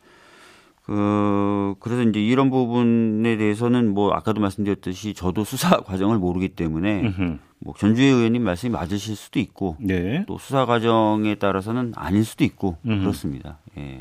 그 0.85 1.75
그래서 1.79 2.03
이제 2.03 2.21
이런 2.21 2.51
부분에 2.51 3.37
대해서는 3.37 3.95
뭐 3.95 4.13
아까도 4.13 4.41
말씀드렸듯이 4.41 5.15
저도 5.15 5.45
수사 5.45 5.79
과정을 5.79 6.19
모르기 6.19 6.49
때문에 6.49 7.03
음흠. 7.03 7.39
뭐 7.61 7.75
전주혜 7.79 8.09
의원님 8.09 8.43
말씀이 8.43 8.73
맞으실 8.73 9.15
수도 9.15 9.39
있고 9.39 9.77
네. 9.81 10.25
또 10.27 10.39
수사 10.39 10.67
과정에 10.67 11.37
따라서는 11.37 11.93
아닐 11.95 12.25
수도 12.25 12.45
있고 12.45 12.79
음흠. 12.85 13.01
그렇습니다. 13.01 13.59
예. 13.79 14.01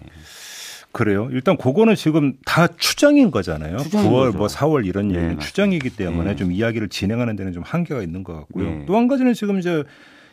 그래요. 0.91 1.29
일단 1.31 1.55
그거는 1.55 1.95
지금 1.95 2.33
다 2.45 2.67
추정인 2.67 3.31
거잖아요. 3.31 3.77
9월 3.77 4.25
거죠. 4.25 4.37
뭐 4.37 4.47
4월 4.47 4.85
이런 4.85 5.07
네, 5.07 5.15
얘기는 5.15 5.39
추정이기 5.39 5.91
때문에 5.91 6.31
네. 6.31 6.35
좀 6.35 6.51
이야기를 6.51 6.89
진행하는 6.89 7.35
데는 7.37 7.53
좀 7.53 7.63
한계가 7.63 8.01
있는 8.01 8.23
것 8.23 8.33
같고요. 8.33 8.69
네. 8.69 8.85
또한 8.87 9.07
가지는 9.07 9.33
지금 9.33 9.59
이제 9.59 9.85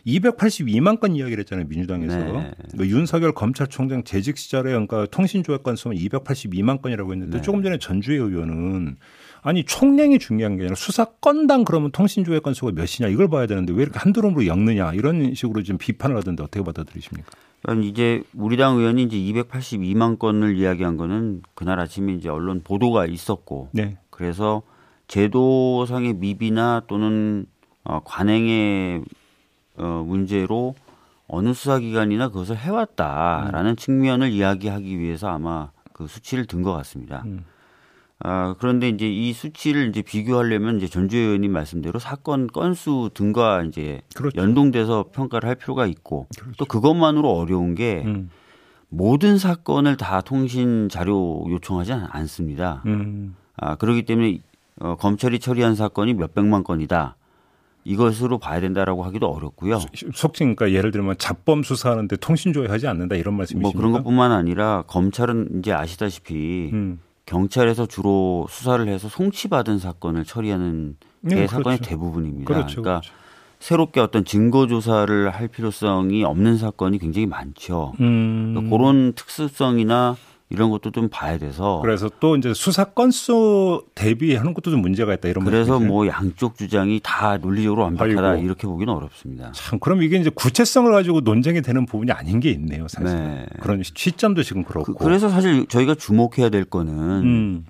282만 0.07 1.01
건 1.01 1.15
이야기를 1.17 1.41
했잖아요 1.41 1.67
민주당에서 1.69 2.17
네. 2.17 2.53
그 2.77 2.87
윤석열 2.89 3.33
검찰총장 3.33 4.05
재직 4.05 4.39
시절에 4.39 4.71
그러니까 4.71 5.07
통신조회 5.07 5.59
건수는 5.59 5.97
282만 5.97 6.81
건이라고 6.81 7.13
했는데 7.13 7.39
네. 7.39 7.43
조금 7.43 7.63
전에 7.63 7.79
전주의 7.79 8.19
의원은 8.19 8.97
아니 9.43 9.65
총량이 9.65 10.19
중요한 10.19 10.57
게 10.57 10.63
아니라 10.63 10.75
수사 10.75 11.05
건당 11.05 11.65
그러면 11.65 11.91
통신조회 11.93 12.41
건수가 12.41 12.73
몇이냐 12.73 13.13
이걸 13.13 13.29
봐야 13.29 13.47
되는데 13.47 13.73
왜 13.73 13.83
이렇게 13.83 13.99
한두름으로 13.99 14.47
엮느냐 14.47 14.95
이런 14.95 15.35
식으로 15.35 15.63
지금 15.63 15.79
비판을 15.79 16.17
하던데 16.17 16.43
어떻게 16.43 16.65
받아들이십니까? 16.65 17.31
이제 17.83 18.23
우리 18.35 18.57
당 18.57 18.79
의원이 18.79 19.05
이제 19.05 19.17
282만 19.17 20.19
건을 20.19 20.57
이야기한 20.57 20.97
거는 20.97 21.43
그날 21.55 21.81
아침에 21.81 22.13
이제 22.15 22.29
언론 22.29 22.63
보도가 22.63 23.07
있었고 23.07 23.71
네. 23.73 23.97
그래서 24.11 24.63
제도상의 25.09 26.15
미비나 26.15 26.83
또는 26.87 27.47
어, 27.85 28.01
관행에 28.05 29.01
어, 29.79 30.05
문제로 30.07 30.75
어느 31.27 31.53
수사기관이나 31.53 32.29
그것을 32.29 32.57
해왔다라는 32.57 33.73
음. 33.73 33.77
측면을 33.77 34.31
이야기하기 34.31 34.99
위해서 34.99 35.29
아마 35.29 35.71
그 35.93 36.07
수치를 36.07 36.47
든 36.47 36.63
것 36.63 36.73
같습니다. 36.73 37.23
음. 37.27 37.45
아, 38.21 38.57
그런데 38.59 38.89
이제 38.89 39.09
이 39.09 39.33
수치를 39.33 39.89
이제 39.91 40.03
비교하려면 40.03 40.79
이제 40.79 40.89
전주 40.89 41.17
의원님 41.17 41.53
말씀대로 41.53 41.99
사건 42.01 42.49
건수 42.49 43.11
등과 43.15 43.63
이제 43.65 44.01
그렇죠. 44.15 44.41
연동돼서 44.41 45.07
평가를 45.13 45.49
할 45.49 45.55
필요가 45.55 45.87
있고 45.87 46.27
그렇죠. 46.37 46.57
또 46.59 46.65
그것만으로 46.65 47.31
어려운 47.31 47.75
게 47.77 48.03
음. 48.07 48.31
모든 48.89 49.39
사건을 49.39 49.97
다 49.97 50.21
통신 50.23 50.89
자료 50.89 51.45
요청하지 51.49 51.93
않습니다. 51.93 52.83
음. 52.87 53.37
아, 53.57 53.77
그렇기 53.77 54.03
때문에 54.05 54.41
어, 54.81 54.97
검찰이 54.97 55.39
처리한 55.39 55.75
사건이 55.77 56.15
몇백만 56.15 56.65
건이다. 56.65 57.17
이것으로 57.89 58.39
봐야 58.39 58.61
된다라고 58.61 59.03
하기도 59.05 59.29
어렵고요. 59.29 59.81
속칭 60.15 60.55
그러니까 60.55 60.77
예를 60.77 60.91
들면 60.91 61.17
잡범 61.17 61.63
수사하는데 61.63 62.17
통신 62.17 62.53
조회하지 62.53 62.87
않는다 62.87 63.17
이런 63.17 63.35
말씀이십니까? 63.35 63.73
뭐 63.73 63.81
그런 63.81 63.93
것뿐만 63.93 64.31
아니라 64.31 64.85
검찰은 64.87 65.61
이제 65.61 65.73
아시다시피 65.73 66.69
음. 66.75 67.01
경찰에서 67.25 67.87
주로 67.87 68.47
수사를 68.51 68.87
해서 68.89 69.09
송치받은 69.09 69.79
사건을 69.79 70.25
처리하는 70.25 70.97
게 71.29 71.35
네, 71.35 71.47
사건의 71.47 71.79
그렇죠. 71.79 71.91
대부분입니다. 71.91 72.45
그렇죠, 72.45 72.83
그러니까 72.83 73.01
그렇죠. 73.01 73.15
새롭게 73.59 74.01
어떤 74.01 74.25
증거 74.25 74.67
조사를 74.67 75.31
할 75.31 75.49
필요성이 75.49 76.25
없는 76.25 76.59
사건이 76.59 76.99
굉장히 76.99 77.27
많죠. 77.27 77.95
음. 78.01 78.53
그러니까 78.55 78.77
그런 78.77 79.13
특수성이나 79.15 80.17
이런 80.51 80.71
것도 80.71 80.91
좀 80.93 81.09
봐야 81.11 81.37
돼서 81.37 81.81
그래서 81.83 82.09
또 82.21 82.37
이제 82.37 82.55
수사 82.55 82.85
건수 82.85 83.85
대비하는 83.95 84.55
것도 84.55 84.71
좀 84.71 84.81
문제가 84.81 85.13
있다 85.13 85.29
이런 85.29 85.45
그래서 85.45 85.73
말씀이세요? 85.73 85.93
뭐 85.93 86.07
양쪽 86.07 86.57
주장이 86.57 87.01
다 87.03 87.37
논리적으로 87.37 87.83
완벽하다 87.83 88.31
아이고. 88.31 88.45
이렇게 88.45 88.67
보기는 88.67 88.93
어렵습니다. 88.93 89.53
참 89.53 89.79
그럼 89.79 90.03
이게 90.03 90.17
이제 90.17 90.31
구체성을 90.31 90.91
가지고 90.91 91.21
논쟁이 91.21 91.61
되는 91.61 91.85
부분이 91.85 92.13
아닌 92.13 92.41
게 92.41 92.51
있네요 92.51 92.89
사실 92.89 93.15
네. 93.15 93.47
그런 93.61 93.83
시점도 93.83 94.43
지금 94.43 94.65
그렇고 94.65 94.95
그, 94.95 95.09
래서 95.09 95.29
사실 95.29 95.67
저희가 95.67 95.95
주목해야 95.95 96.49
될 96.49 96.65
거는 96.65 96.95
음. 96.95 97.67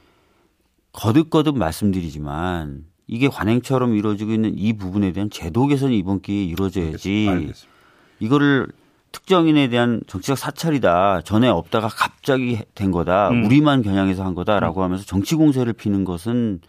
거듭거듭 0.92 1.58
말씀드리지만 1.58 2.84
이게 3.08 3.26
관행처럼 3.26 3.94
이루어지고 3.96 4.32
있는 4.32 4.56
이 4.56 4.74
부분에 4.74 5.12
대한 5.12 5.30
제도 5.30 5.66
개선이 5.66 5.98
이번 5.98 6.20
기회에 6.20 6.44
이루어져야지 6.44 7.26
알겠습니다. 7.28 7.68
이거를 8.20 8.68
특정인에 9.12 9.68
대한 9.68 10.00
정치적 10.06 10.36
사찰이다. 10.36 11.22
전에 11.22 11.48
없다가 11.48 11.88
갑자기 11.88 12.60
된 12.74 12.90
거다. 12.90 13.30
음. 13.30 13.44
우리만 13.44 13.82
겨냥해서 13.82 14.24
한 14.24 14.34
거다라고 14.34 14.80
음. 14.80 14.84
하면서 14.84 15.04
정치 15.04 15.34
공세를 15.34 15.72
피는 15.72 16.04
것은 16.04 16.60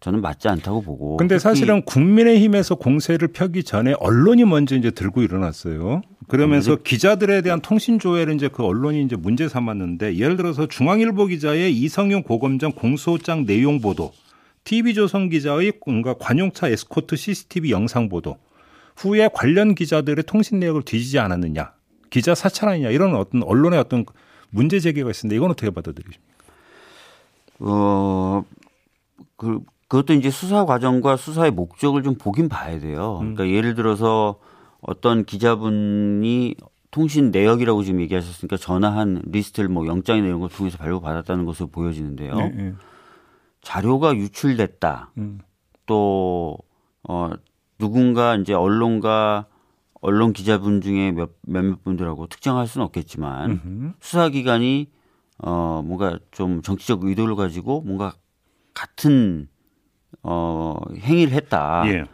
저는 0.00 0.20
맞지 0.20 0.48
않다고 0.48 0.82
보고. 0.82 1.16
근데 1.16 1.38
사실은 1.38 1.82
국민의힘에서 1.82 2.74
공세를 2.74 3.28
펴기 3.28 3.64
전에 3.64 3.94
언론이 3.98 4.44
먼저 4.44 4.76
이제 4.76 4.90
들고 4.90 5.22
일어났어요. 5.22 6.02
그러면서 6.28 6.72
음. 6.72 6.78
기자들에 6.84 7.40
대한 7.42 7.60
통신 7.60 7.98
조회를 7.98 8.34
이제 8.34 8.48
그 8.48 8.64
언론이 8.64 9.02
이제 9.02 9.16
문제 9.16 9.48
삼았는데 9.48 10.16
예를 10.16 10.36
들어서 10.36 10.66
중앙일보 10.66 11.26
기자의 11.26 11.76
이성용 11.76 12.24
고검장 12.24 12.72
공소장 12.72 13.46
내용 13.46 13.80
보도, 13.80 14.12
TV조선 14.64 15.30
기자의 15.30 15.72
뭔가 15.86 16.14
관용차 16.14 16.68
에스코트 16.68 17.16
CCTV 17.16 17.70
영상 17.70 18.08
보도, 18.08 18.36
후에 18.96 19.28
관련 19.32 19.74
기자들의 19.74 20.24
통신 20.24 20.58
내역을 20.58 20.82
뒤지지 20.82 21.18
않았느냐. 21.18 21.72
기자 22.10 22.34
사찰 22.34 22.68
아니냐 22.68 22.90
이런 22.90 23.14
어떤 23.14 23.42
언론의 23.42 23.78
어떤 23.78 24.04
문제 24.50 24.80
제기가 24.80 25.10
있는데 25.10 25.36
이건 25.36 25.50
어떻게 25.50 25.70
받아들이십니까? 25.70 26.36
어, 27.60 28.44
그, 29.36 29.60
그것도 29.88 30.14
이제 30.14 30.30
수사 30.30 30.64
과정과 30.64 31.16
수사의 31.16 31.50
목적을 31.50 32.02
좀 32.02 32.14
보긴 32.14 32.48
봐야 32.48 32.78
돼요. 32.78 33.18
음. 33.22 33.34
그러니까 33.34 33.56
예를 33.56 33.74
들어서 33.74 34.38
어떤 34.80 35.24
기자분이 35.24 36.54
통신 36.90 37.30
내역이라고 37.30 37.82
지금 37.82 38.00
얘기하셨으니까 38.00 38.56
전화한 38.56 39.22
리스트를 39.26 39.68
뭐 39.68 39.86
영장이나 39.86 40.26
이런 40.26 40.40
걸 40.40 40.48
통해서 40.48 40.78
발부받았다는 40.78 41.44
것으로 41.44 41.68
보여지는데요. 41.68 42.36
네, 42.36 42.48
네. 42.48 42.74
자료가 43.60 44.14
유출됐다. 44.14 45.10
음. 45.18 45.40
또, 45.84 46.56
어, 47.02 47.30
누군가 47.78 48.36
이제 48.36 48.52
언론과 48.52 49.46
언론 50.00 50.32
기자분 50.32 50.80
중에 50.80 51.12
몇, 51.12 51.30
몇몇 51.42 51.82
분들하고 51.82 52.26
특정할 52.26 52.66
수는 52.66 52.84
없겠지만 52.86 53.50
음흠. 53.50 53.92
수사기관이 54.00 54.90
어, 55.38 55.82
뭔가 55.84 56.18
좀 56.30 56.62
정치적 56.62 57.04
의도를 57.04 57.36
가지고 57.36 57.82
뭔가 57.82 58.14
같은 58.72 59.48
어, 60.22 60.76
행위를 60.98 61.32
했다. 61.32 61.82
예. 61.86 62.04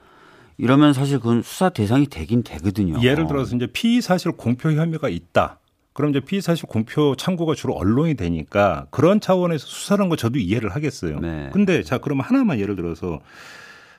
이러면 0.59 0.92
사실 0.92 1.18
그건 1.18 1.42
수사 1.42 1.70
대상이 1.70 2.07
되긴 2.07 2.42
되거든요. 2.42 3.01
예를 3.03 3.27
들어서 3.27 3.57
이제 3.57 3.66
피의 3.66 4.01
사실 4.01 4.33
공표 4.33 4.70
혐의가 4.70 5.09
있다. 5.09 5.59
그럼 5.92 6.11
이제 6.11 6.20
피의 6.20 6.40
사실 6.40 6.66
공표 6.68 7.14
창구가 7.16 7.55
주로 7.55 7.75
언론이 7.75 8.14
되니까 8.14 8.87
그런 8.90 9.20
차원에서 9.20 9.66
수사하는 9.66 10.09
거 10.09 10.16
저도 10.16 10.38
이해를 10.38 10.70
하겠어요. 10.70 11.20
네. 11.20 11.51
근데 11.53 11.83
자 11.83 11.98
그러면 11.98 12.25
하나만 12.25 12.59
예를 12.59 12.77
들어서 12.77 13.20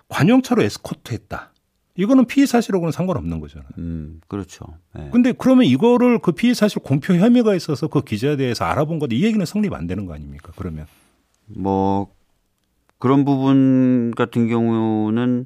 관용차로 0.10 0.63
에스코트 0.63 1.13
했다. 1.13 1.53
이거는 1.95 2.25
피의 2.25 2.47
사실하고는 2.47 2.91
상관없는 2.91 3.39
거잖아요. 3.39 3.69
음, 3.77 4.19
그렇죠. 4.27 4.65
네. 4.95 5.10
근데 5.12 5.32
그러면 5.32 5.65
이거를 5.65 6.19
그 6.19 6.32
피의 6.32 6.56
사실 6.56 6.82
공표 6.82 7.13
혐의가 7.13 7.53
있어서 7.56 7.88
그 7.88 8.01
기자에 8.01 8.36
대해서 8.36 8.65
알아본 8.65 8.99
거다. 8.99 9.13
이 9.15 9.23
얘기는 9.23 9.45
성립 9.45 9.73
안 9.73 9.86
되는 9.86 10.06
거 10.06 10.13
아닙니까? 10.13 10.51
그러면. 10.56 10.88
뭐, 11.45 12.08
그런 12.97 13.25
부분 13.25 14.12
같은 14.15 14.47
경우는 14.47 15.45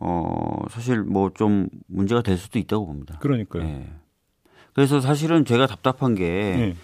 어, 0.00 0.62
사실 0.70 1.02
뭐 1.02 1.30
좀 1.34 1.68
문제가 1.86 2.22
될 2.22 2.36
수도 2.36 2.58
있다고 2.58 2.86
봅니다. 2.86 3.18
그러니까요. 3.20 3.62
네. 3.64 3.88
그래서 4.74 5.00
사실은 5.00 5.44
제가 5.44 5.66
답답한 5.66 6.14
게 6.14 6.24
네. 6.24 6.76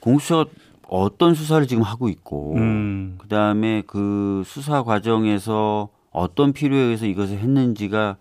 공수처가 0.00 0.50
어떤 0.88 1.34
수사를 1.34 1.66
지금 1.66 1.82
하고 1.82 2.08
있고, 2.08 2.56
음. 2.56 3.14
그 3.18 3.28
다음에 3.28 3.82
그 3.86 4.42
수사 4.44 4.82
과정에서 4.82 5.88
어떤 6.10 6.52
필요에 6.52 6.78
의해서 6.80 7.06
이것을 7.06 7.38
했는지가 7.38 8.16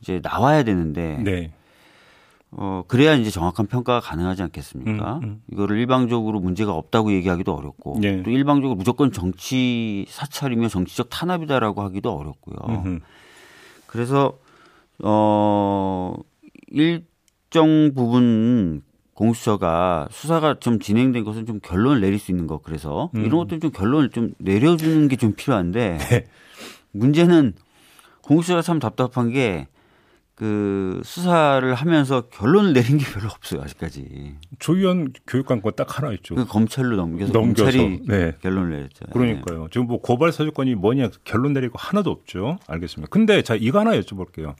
이제 0.00 0.20
나와야 0.22 0.62
되는데 0.62 1.18
네. 1.22 1.52
어 2.52 2.82
그래야 2.88 3.14
이제 3.14 3.30
정확한 3.30 3.66
평가가 3.66 4.00
가능하지 4.00 4.42
않겠습니까? 4.42 5.18
음, 5.18 5.22
음. 5.22 5.42
이거를 5.52 5.78
일방적으로 5.78 6.40
문제가 6.40 6.72
없다고 6.72 7.12
얘기하기도 7.12 7.54
어렵고 7.54 7.98
네. 8.00 8.22
또 8.24 8.30
일방적으로 8.30 8.76
무조건 8.76 9.12
정치 9.12 10.04
사찰이며 10.08 10.68
정치적 10.68 11.08
탄압이다라고 11.10 11.82
하기도 11.82 12.12
어렵고요. 12.12 12.56
음흠. 12.68 13.00
그래서 13.86 14.38
어 15.02 16.14
일정 16.68 17.92
부분 17.94 18.82
공수처가 19.14 20.08
수사가 20.10 20.58
좀 20.60 20.80
진행된 20.80 21.24
것은 21.24 21.46
좀 21.46 21.60
결론을 21.62 22.00
내릴 22.00 22.18
수 22.18 22.32
있는 22.32 22.46
것 22.46 22.62
그래서 22.62 23.10
음. 23.14 23.20
이런 23.24 23.38
것들 23.38 23.60
좀 23.60 23.70
결론을 23.70 24.10
좀 24.10 24.32
내려주는 24.38 25.06
게 25.08 25.16
좀 25.16 25.34
필요한데 25.34 25.98
네. 25.98 26.26
문제는 26.92 27.52
공수처가 28.22 28.62
참 28.62 28.78
답답한 28.78 29.30
게 29.30 29.68
그 30.40 31.02
수사를 31.04 31.74
하면서 31.74 32.22
결론을 32.30 32.72
내린 32.72 32.96
게 32.96 33.04
별로 33.04 33.28
없어요 33.28 33.60
아직까지. 33.60 34.36
조의원 34.58 35.12
교육관건 35.26 35.72
딱 35.76 35.98
하나 35.98 36.14
있죠. 36.14 36.34
그 36.34 36.46
검찰로 36.46 36.96
넘겨서, 36.96 37.30
넘겨서 37.30 37.70
검찰이 37.70 38.00
네. 38.08 38.32
결론을 38.40 38.70
내렸죠. 38.70 39.04
그러니까요. 39.12 39.64
네. 39.64 39.68
지금 39.70 39.86
뭐 39.86 40.00
고발 40.00 40.32
사주권이 40.32 40.76
뭐냐 40.76 41.10
결론 41.24 41.52
내리고 41.52 41.74
하나도 41.76 42.10
없죠. 42.10 42.58
알겠습니다. 42.68 43.10
근데 43.10 43.42
자 43.42 43.54
이거 43.54 43.80
하나 43.80 43.90
여쭤볼게요. 44.00 44.54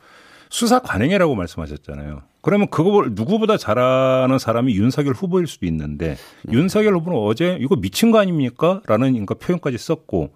수사 0.50 0.80
관행이라고 0.80 1.34
말씀하셨잖아요. 1.34 2.24
그러면 2.42 2.68
그거 2.68 3.06
누구보다 3.10 3.56
잘하는 3.56 4.38
사람이 4.38 4.74
윤석열 4.74 5.14
후보일 5.14 5.46
수도 5.46 5.64
있는데 5.64 6.18
네. 6.42 6.52
윤석열 6.52 6.94
후보는 6.96 7.18
어제 7.18 7.56
이거 7.58 7.76
미친 7.76 8.10
거 8.10 8.18
아닙니까? 8.18 8.82
라는 8.86 9.12
그러니까 9.12 9.32
표현까지 9.32 9.78
썼고 9.78 10.34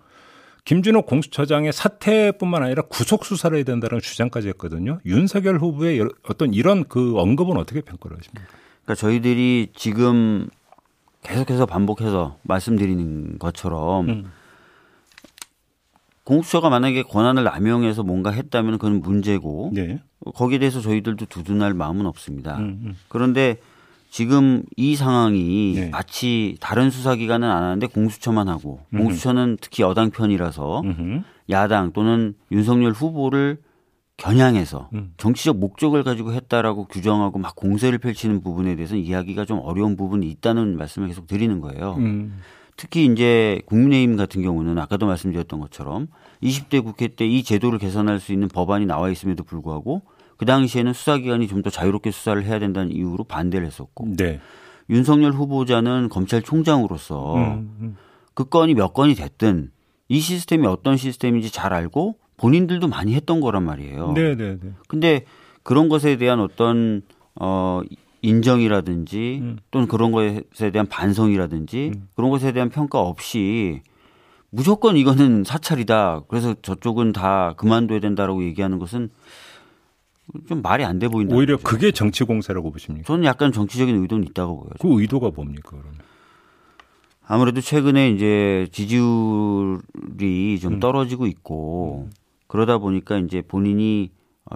김준호 0.64 1.02
공수처장의 1.02 1.72
사퇴뿐만 1.72 2.62
아니라 2.62 2.82
구속 2.82 3.24
수사를 3.24 3.54
해야 3.56 3.64
된다는 3.64 4.00
주장까지 4.00 4.48
했거든요. 4.48 4.98
윤석열 5.04 5.58
후보의 5.58 6.08
어떤 6.28 6.54
이런 6.54 6.84
그 6.84 7.18
언급은 7.18 7.56
어떻게 7.58 7.82
평가를 7.82 8.16
하십니까? 8.16 8.48
그러니까 8.84 8.94
저희들이 8.94 9.72
지금 9.74 10.48
계속해서 11.22 11.66
반복해서 11.66 12.38
말씀드리는 12.42 13.38
것처럼 13.38 14.08
음. 14.08 14.32
공수처가 16.24 16.70
만약에 16.70 17.02
권한을 17.02 17.44
남용해서 17.44 18.02
뭔가 18.02 18.30
했다면 18.30 18.78
그건 18.78 19.00
문제고 19.00 19.70
네. 19.74 20.02
거기에 20.34 20.58
대해서 20.58 20.80
저희들도 20.80 21.26
두둔할 21.26 21.74
마음은 21.74 22.06
없습니다. 22.06 22.56
음, 22.56 22.80
음. 22.82 22.96
그런데 23.08 23.58
지금 24.14 24.62
이 24.76 24.94
상황이 24.94 25.72
네. 25.74 25.88
마치 25.88 26.56
다른 26.60 26.88
수사기관은 26.88 27.50
안 27.50 27.64
하는데 27.64 27.84
공수처만 27.88 28.46
하고 28.46 28.78
음흠. 28.92 29.02
공수처는 29.02 29.58
특히 29.60 29.82
여당 29.82 30.12
편이라서 30.12 30.82
음흠. 30.82 31.22
야당 31.50 31.90
또는 31.92 32.34
윤석열 32.52 32.92
후보를 32.92 33.58
겨냥해서 34.16 34.88
음. 34.92 35.14
정치적 35.16 35.56
목적을 35.56 36.04
가지고 36.04 36.32
했다라고 36.32 36.84
규정하고 36.84 37.40
막 37.40 37.56
공세를 37.56 37.98
펼치는 37.98 38.40
부분에 38.40 38.76
대해서는 38.76 39.02
이야기가 39.02 39.46
좀 39.46 39.58
어려운 39.58 39.96
부분이 39.96 40.30
있다는 40.30 40.76
말씀을 40.76 41.08
계속 41.08 41.26
드리는 41.26 41.60
거예요. 41.60 41.96
음. 41.98 42.38
특히 42.76 43.06
이제 43.06 43.62
국민의힘 43.66 44.16
같은 44.16 44.42
경우는 44.42 44.78
아까도 44.78 45.06
말씀드렸던 45.06 45.58
것처럼 45.58 46.06
20대 46.40 46.84
국회 46.84 47.08
때 47.08 47.26
이 47.26 47.42
제도를 47.42 47.80
개선할 47.80 48.20
수 48.20 48.32
있는 48.32 48.46
법안이 48.46 48.86
나와 48.86 49.10
있음에도 49.10 49.42
불구하고 49.42 50.02
그 50.36 50.46
당시에는 50.46 50.92
수사기관이 50.92 51.48
좀 51.48 51.62
더 51.62 51.70
자유롭게 51.70 52.10
수사를 52.10 52.44
해야 52.44 52.58
된다는 52.58 52.92
이유로 52.92 53.24
반대를 53.24 53.66
했었고 53.66 54.08
네. 54.18 54.40
윤석열 54.90 55.32
후보자는 55.32 56.10
검찰총장으로서 56.10 57.36
음, 57.36 57.76
음. 57.80 57.96
그 58.34 58.44
건이 58.44 58.74
몇 58.74 58.92
건이 58.92 59.14
됐든 59.14 59.70
이 60.08 60.20
시스템이 60.20 60.66
어떤 60.66 60.96
시스템인지 60.98 61.50
잘 61.50 61.72
알고 61.72 62.16
본인들도 62.36 62.88
많이 62.88 63.14
했던 63.14 63.40
거란 63.40 63.64
말이에요. 63.64 64.12
네, 64.12 64.34
네, 64.36 64.58
네. 64.60 64.72
근데 64.88 65.24
그런 65.62 65.88
것에 65.88 66.16
대한 66.16 66.40
어떤 66.40 67.02
어 67.40 67.80
인정이라든지 68.20 69.38
음. 69.42 69.56
또는 69.70 69.88
그런 69.88 70.12
것에 70.12 70.70
대한 70.70 70.86
반성이라든지 70.86 71.92
음. 71.94 72.08
그런 72.14 72.30
것에 72.30 72.52
대한 72.52 72.68
평가 72.68 73.00
없이 73.00 73.80
무조건 74.50 74.96
이거는 74.96 75.44
사찰이다. 75.44 76.22
그래서 76.28 76.54
저쪽은 76.62 77.12
다 77.12 77.54
그만둬야 77.56 78.00
된다라고 78.00 78.44
얘기하는 78.44 78.78
것은 78.78 79.10
좀 80.48 80.62
말이 80.62 80.84
안 80.84 80.98
돼 80.98 81.08
보인다. 81.08 81.34
오히려 81.36 81.56
거죠. 81.56 81.68
그게 81.68 81.90
정치 81.92 82.24
공세라고 82.24 82.70
보십니까? 82.70 83.06
저는 83.06 83.24
약간 83.24 83.52
정치적인 83.52 84.00
의도는 84.02 84.26
있다고 84.28 84.60
보여요. 84.60 84.70
그 84.80 85.00
의도가 85.00 85.30
뭡니까, 85.34 85.70
그러면? 85.72 85.92
아무래도 87.26 87.60
최근에 87.60 88.10
이제 88.10 88.66
지지율이 88.72 90.58
좀 90.60 90.74
음. 90.74 90.80
떨어지고 90.80 91.26
있고 91.26 92.06
음. 92.08 92.12
그러다 92.46 92.78
보니까 92.78 93.18
이제 93.18 93.40
본인이 93.42 94.10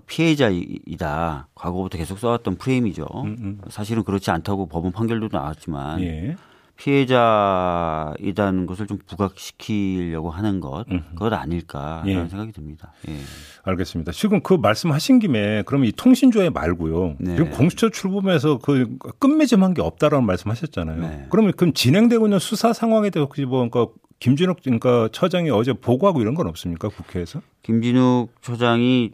피해자이다. 0.07 1.49
과거부터 1.55 1.97
계속 1.99 2.19
써왔던 2.19 2.57
프레임이죠. 2.57 3.07
음, 3.25 3.37
음. 3.41 3.61
사실은 3.71 4.05
그렇지 4.05 4.31
않다고 4.31 4.67
법원 4.67 4.93
판결도 4.93 5.29
나왔지만 5.33 6.01
예. 6.03 6.37
피해자이다는 6.79 8.67
것을 8.67 8.87
좀 8.87 8.99
부각시키려고 9.05 10.31
하는 10.31 10.61
것 10.61 10.87
그것 11.11 11.33
아닐까라는 11.33 12.09
예. 12.09 12.29
생각이 12.29 12.53
듭니다. 12.53 12.93
예. 13.09 13.17
알겠습니다. 13.65 14.13
지금 14.13 14.41
그 14.41 14.55
말씀하신 14.55 15.19
김에 15.19 15.65
그러면 15.67 15.89
이 15.89 15.93
통신조회 15.93 16.51
말고요. 16.51 17.17
네. 17.19 17.37
지금 17.37 17.51
공수처 17.51 17.91
출범해서 17.91 18.59
그 18.59 18.97
끝맺음한 19.19 19.75
게 19.75 19.83
없다라는 19.83 20.25
말씀하셨잖아요. 20.25 21.01
네. 21.01 21.27
그러면 21.31 21.53
그럼 21.57 21.75
진행되고 21.75 22.27
있는 22.27 22.39
수사 22.39 22.73
상황에 22.73 23.11
대해서 23.11 23.27
혹시 23.27 23.45
뭐 23.45 23.69
그러니까 23.69 23.93
김진욱 24.21 24.61
그러니까 24.63 25.09
처장이 25.11 25.51
어제 25.51 25.73
보고하고 25.73 26.21
이런 26.21 26.35
건 26.35 26.47
없습니까 26.47 26.89
국회에서? 26.89 27.43
김진욱 27.63 28.33
처장이 28.41 29.11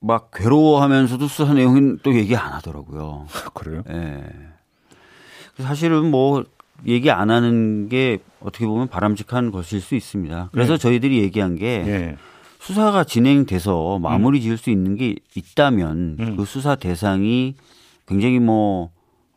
막 0.00 0.32
괴로워하면서도 0.32 1.28
수사 1.28 1.54
내용은 1.54 1.98
또 2.02 2.14
얘기 2.14 2.34
안 2.34 2.52
하더라고요. 2.52 3.26
그래요? 3.54 3.84
예. 3.88 3.92
네. 3.92 4.24
사실은 5.58 6.10
뭐 6.10 6.44
얘기 6.86 7.10
안 7.10 7.30
하는 7.30 7.88
게 7.88 8.18
어떻게 8.40 8.66
보면 8.66 8.88
바람직한 8.88 9.50
것일 9.50 9.80
수 9.80 9.94
있습니다. 9.94 10.48
그래서 10.52 10.74
네. 10.74 10.78
저희들이 10.78 11.18
얘기한 11.20 11.56
게 11.56 11.82
네. 11.84 12.16
수사가 12.58 13.04
진행돼서 13.04 13.98
마무리 13.98 14.38
음. 14.38 14.42
지을 14.42 14.56
수 14.58 14.70
있는 14.70 14.96
게 14.96 15.16
있다면 15.34 16.16
음. 16.20 16.36
그 16.36 16.44
수사 16.44 16.74
대상이 16.74 17.54
굉장히 18.06 18.38
뭐, 18.38 18.90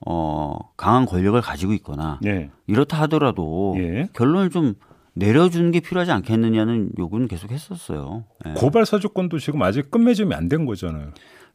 어, 0.06 0.58
강한 0.76 1.06
권력을 1.06 1.40
가지고 1.42 1.74
있거나 1.74 2.20
네. 2.22 2.50
이렇다 2.68 3.00
하더라도 3.04 3.76
예. 3.78 4.10
결론을 4.14 4.50
좀 4.50 4.74
내려주는 5.14 5.72
게 5.72 5.80
필요하지 5.80 6.12
않겠느냐는 6.12 6.90
요구는 6.98 7.28
계속 7.28 7.52
했었어요. 7.52 8.26
예. 8.48 8.54
고발 8.54 8.86
사주권도 8.86 9.40
지금 9.40 9.62
아직 9.62 9.92
끝맺음이 9.92 10.34
안 10.34 10.50
된 10.50 10.66
거잖아요. 10.66 11.10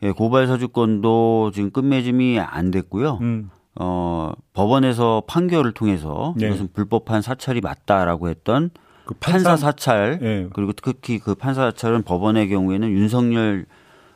예, 0.05 0.13
고발 0.13 0.47
사주권도 0.47 1.51
지금 1.53 1.71
끝맺음이 1.71 2.39
안 2.39 2.71
됐고요. 2.71 3.19
음. 3.21 3.51
어, 3.81 4.33
법원에서 4.55 5.23
판결을 5.29 5.73
통해서 5.73 6.35
네. 6.37 6.49
이것은 6.49 6.69
불법한 6.73 7.23
사찰이 7.23 7.61
맞다라고 7.61 8.29
했던 8.29 8.71
그 9.05 9.15
판사, 9.15 9.51
판사 9.51 9.67
사찰 9.67 10.19
네. 10.21 10.49
그리고 10.53 10.73
특히 10.73 11.19
그 11.19 11.35
판사 11.35 11.63
사찰은 11.63 12.03
법원의 12.03 12.49
경우에는 12.49 12.91
윤석열 12.91 13.67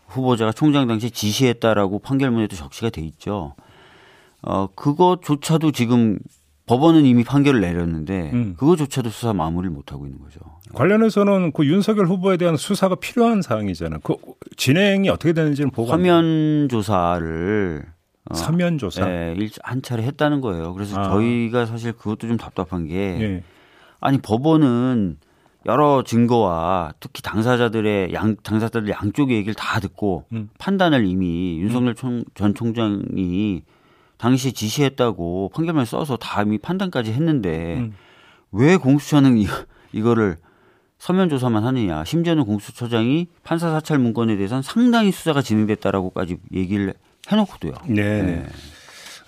후보자가 0.08 0.52
총장 0.52 0.88
당시 0.88 1.10
지시했다라고 1.10 2.00
판결문에도 2.00 2.56
적시가 2.56 2.90
돼 2.90 3.02
있죠. 3.02 3.54
어, 4.42 4.66
그것조차도 4.74 5.70
지금 5.70 6.18
법원은 6.66 7.06
이미 7.06 7.22
판결을 7.22 7.60
내렸는데 7.60 8.30
음. 8.32 8.54
그거조차도 8.56 9.10
수사 9.10 9.32
마무리를 9.32 9.70
못 9.70 9.92
하고 9.92 10.06
있는 10.06 10.20
거죠. 10.20 10.40
관련해서는 10.74 11.52
그 11.52 11.66
윤석열 11.66 12.06
후보에 12.06 12.36
대한 12.36 12.56
수사가 12.56 12.96
필요한 12.96 13.42
사항이잖아요. 13.42 14.00
그 14.02 14.16
진행이 14.56 15.08
어떻게 15.08 15.32
되는지는 15.32 15.70
보고 15.70 15.90
화면 15.90 16.68
조사를 16.68 17.84
어, 18.30 18.34
서면 18.34 18.78
조사 18.78 19.04
네, 19.04 19.34
한 19.62 19.82
차례 19.82 20.04
했다는 20.04 20.40
거예요. 20.40 20.74
그래서 20.74 20.98
아. 21.00 21.04
저희가 21.04 21.66
사실 21.66 21.92
그것도 21.92 22.28
좀 22.28 22.36
답답한 22.36 22.86
게 22.86 23.16
네. 23.18 23.44
아니 24.00 24.18
법원은 24.18 25.18
여러 25.66 26.02
증거와 26.02 26.94
특히 27.00 27.22
당사자들의 27.22 28.12
양 28.14 28.36
당사자들 28.36 28.88
양쪽의 28.88 29.36
얘기를 29.36 29.54
다 29.54 29.80
듣고 29.80 30.24
음. 30.32 30.50
판단을 30.58 31.06
이미 31.06 31.58
윤석열 31.60 31.92
음. 31.92 31.94
총, 31.94 32.24
전 32.34 32.54
총장이 32.54 33.62
당시 34.18 34.52
지시했다고 34.52 35.50
판결만 35.54 35.84
써서 35.84 36.16
다 36.16 36.42
이미 36.42 36.58
판단까지 36.58 37.12
했는데 37.12 37.76
음. 37.78 37.94
왜 38.52 38.76
공수처는 38.76 39.38
이, 39.38 39.46
이거를 39.92 40.36
서면 40.98 41.28
조사만 41.28 41.64
하느냐. 41.64 42.04
심지어는 42.04 42.44
공수처장이 42.44 43.26
판사 43.42 43.70
사찰 43.70 43.98
문건에 43.98 44.36
대해서는 44.36 44.62
상당히 44.62 45.10
수사가 45.10 45.42
진행됐다라고까지 45.42 46.36
얘기를 46.52 46.94
해놓고도요. 47.30 47.72
네. 47.86 48.22
네. 48.22 48.46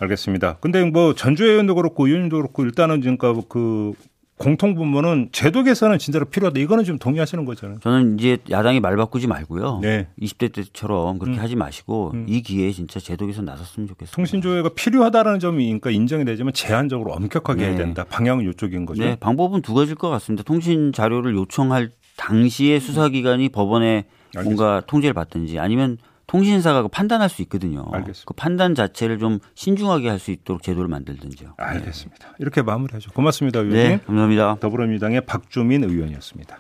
알겠습니다. 0.01 0.59
근데 0.61 0.85
뭐 0.85 1.15
전주의 1.15 1.51
의원도 1.51 1.75
그렇고 1.77 2.07
의원님도 2.07 2.37
그렇고 2.37 2.65
일단은 2.65 3.01
지금 3.01 3.17
그 3.49 3.93
공통분모는 4.37 5.29
제도 5.31 5.63
개선은 5.63 5.99
진짜로 5.99 6.25
필요하다. 6.25 6.59
이거는 6.59 6.85
좀 6.85 6.99
동의하시는 6.99 7.45
거잖아요. 7.45 7.79
저는 7.81 8.19
이제 8.19 8.39
야당이 8.51 8.81
말 8.81 8.97
바꾸지 8.97 9.29
말고요. 9.29 9.79
네. 9.81 10.09
20대 10.21 10.53
때처럼 10.53 11.19
그렇게 11.19 11.39
음. 11.39 11.43
하지 11.43 11.55
마시고 11.55 12.11
음. 12.15 12.27
이 12.29 12.43
기회에 12.43 12.73
진짜 12.73 12.99
제도 12.99 13.27
개선 13.27 13.45
나섰으면 13.45 13.87
좋겠습니다. 13.89 14.17
통신조회가 14.17 14.71
필요하다는 14.71 15.39
점이 15.39 15.65
그러니까 15.67 15.91
인정이 15.91 16.25
되지만 16.25 16.53
제한적으로 16.53 17.13
엄격하게 17.13 17.63
네. 17.63 17.69
해야 17.69 17.77
된다. 17.77 18.05
방향은 18.05 18.51
이쪽인 18.51 18.87
거죠. 18.87 19.05
네. 19.05 19.17
방법은 19.21 19.63
두 19.63 19.73
가지일 19.73 19.95
것 19.95 20.11
같습니다. 20.11 20.43
통신 20.43 20.93
자료를 20.93 21.35
요청할 21.35 21.91
당시에 22.17 22.81
수사기관이 22.81 23.51
법원에 23.51 24.05
알겠습니다. 24.35 24.43
뭔가 24.43 24.83
통제를 24.87 25.15
받든지 25.15 25.61
아니면 25.61 25.97
통신사가 26.27 26.83
그 26.83 26.89
판단할 26.89 27.29
수 27.29 27.43
있거든요. 27.43 27.85
알겠습니다. 27.93 28.25
그 28.27 28.35
판단 28.35 28.75
자체를 28.75 29.19
좀 29.19 29.39
신중하게 29.55 30.09
할 30.09 30.19
수 30.19 30.31
있도록 30.31 30.63
제도를 30.63 30.89
만들든지요. 30.89 31.55
알겠습니다. 31.59 32.29
네. 32.29 32.35
이렇게 32.39 32.63
마무리하죠. 32.63 33.11
고맙습니다, 33.13 33.61
의원님. 33.61 33.83
네, 33.83 34.01
감사합니다. 34.07 34.57
더불어민주당의 34.61 35.27
박주민 35.27 35.85
의원이었습니다. 35.85 36.59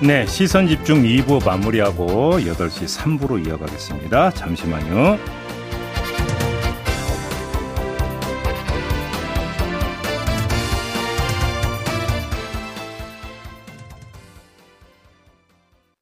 네, 0.00 0.26
시선 0.26 0.66
집중 0.66 1.02
2부 1.02 1.44
마무리하고 1.44 2.38
8시 2.40 3.18
3부로 3.18 3.44
이어가겠습니다. 3.46 4.30
잠시만요. 4.30 5.41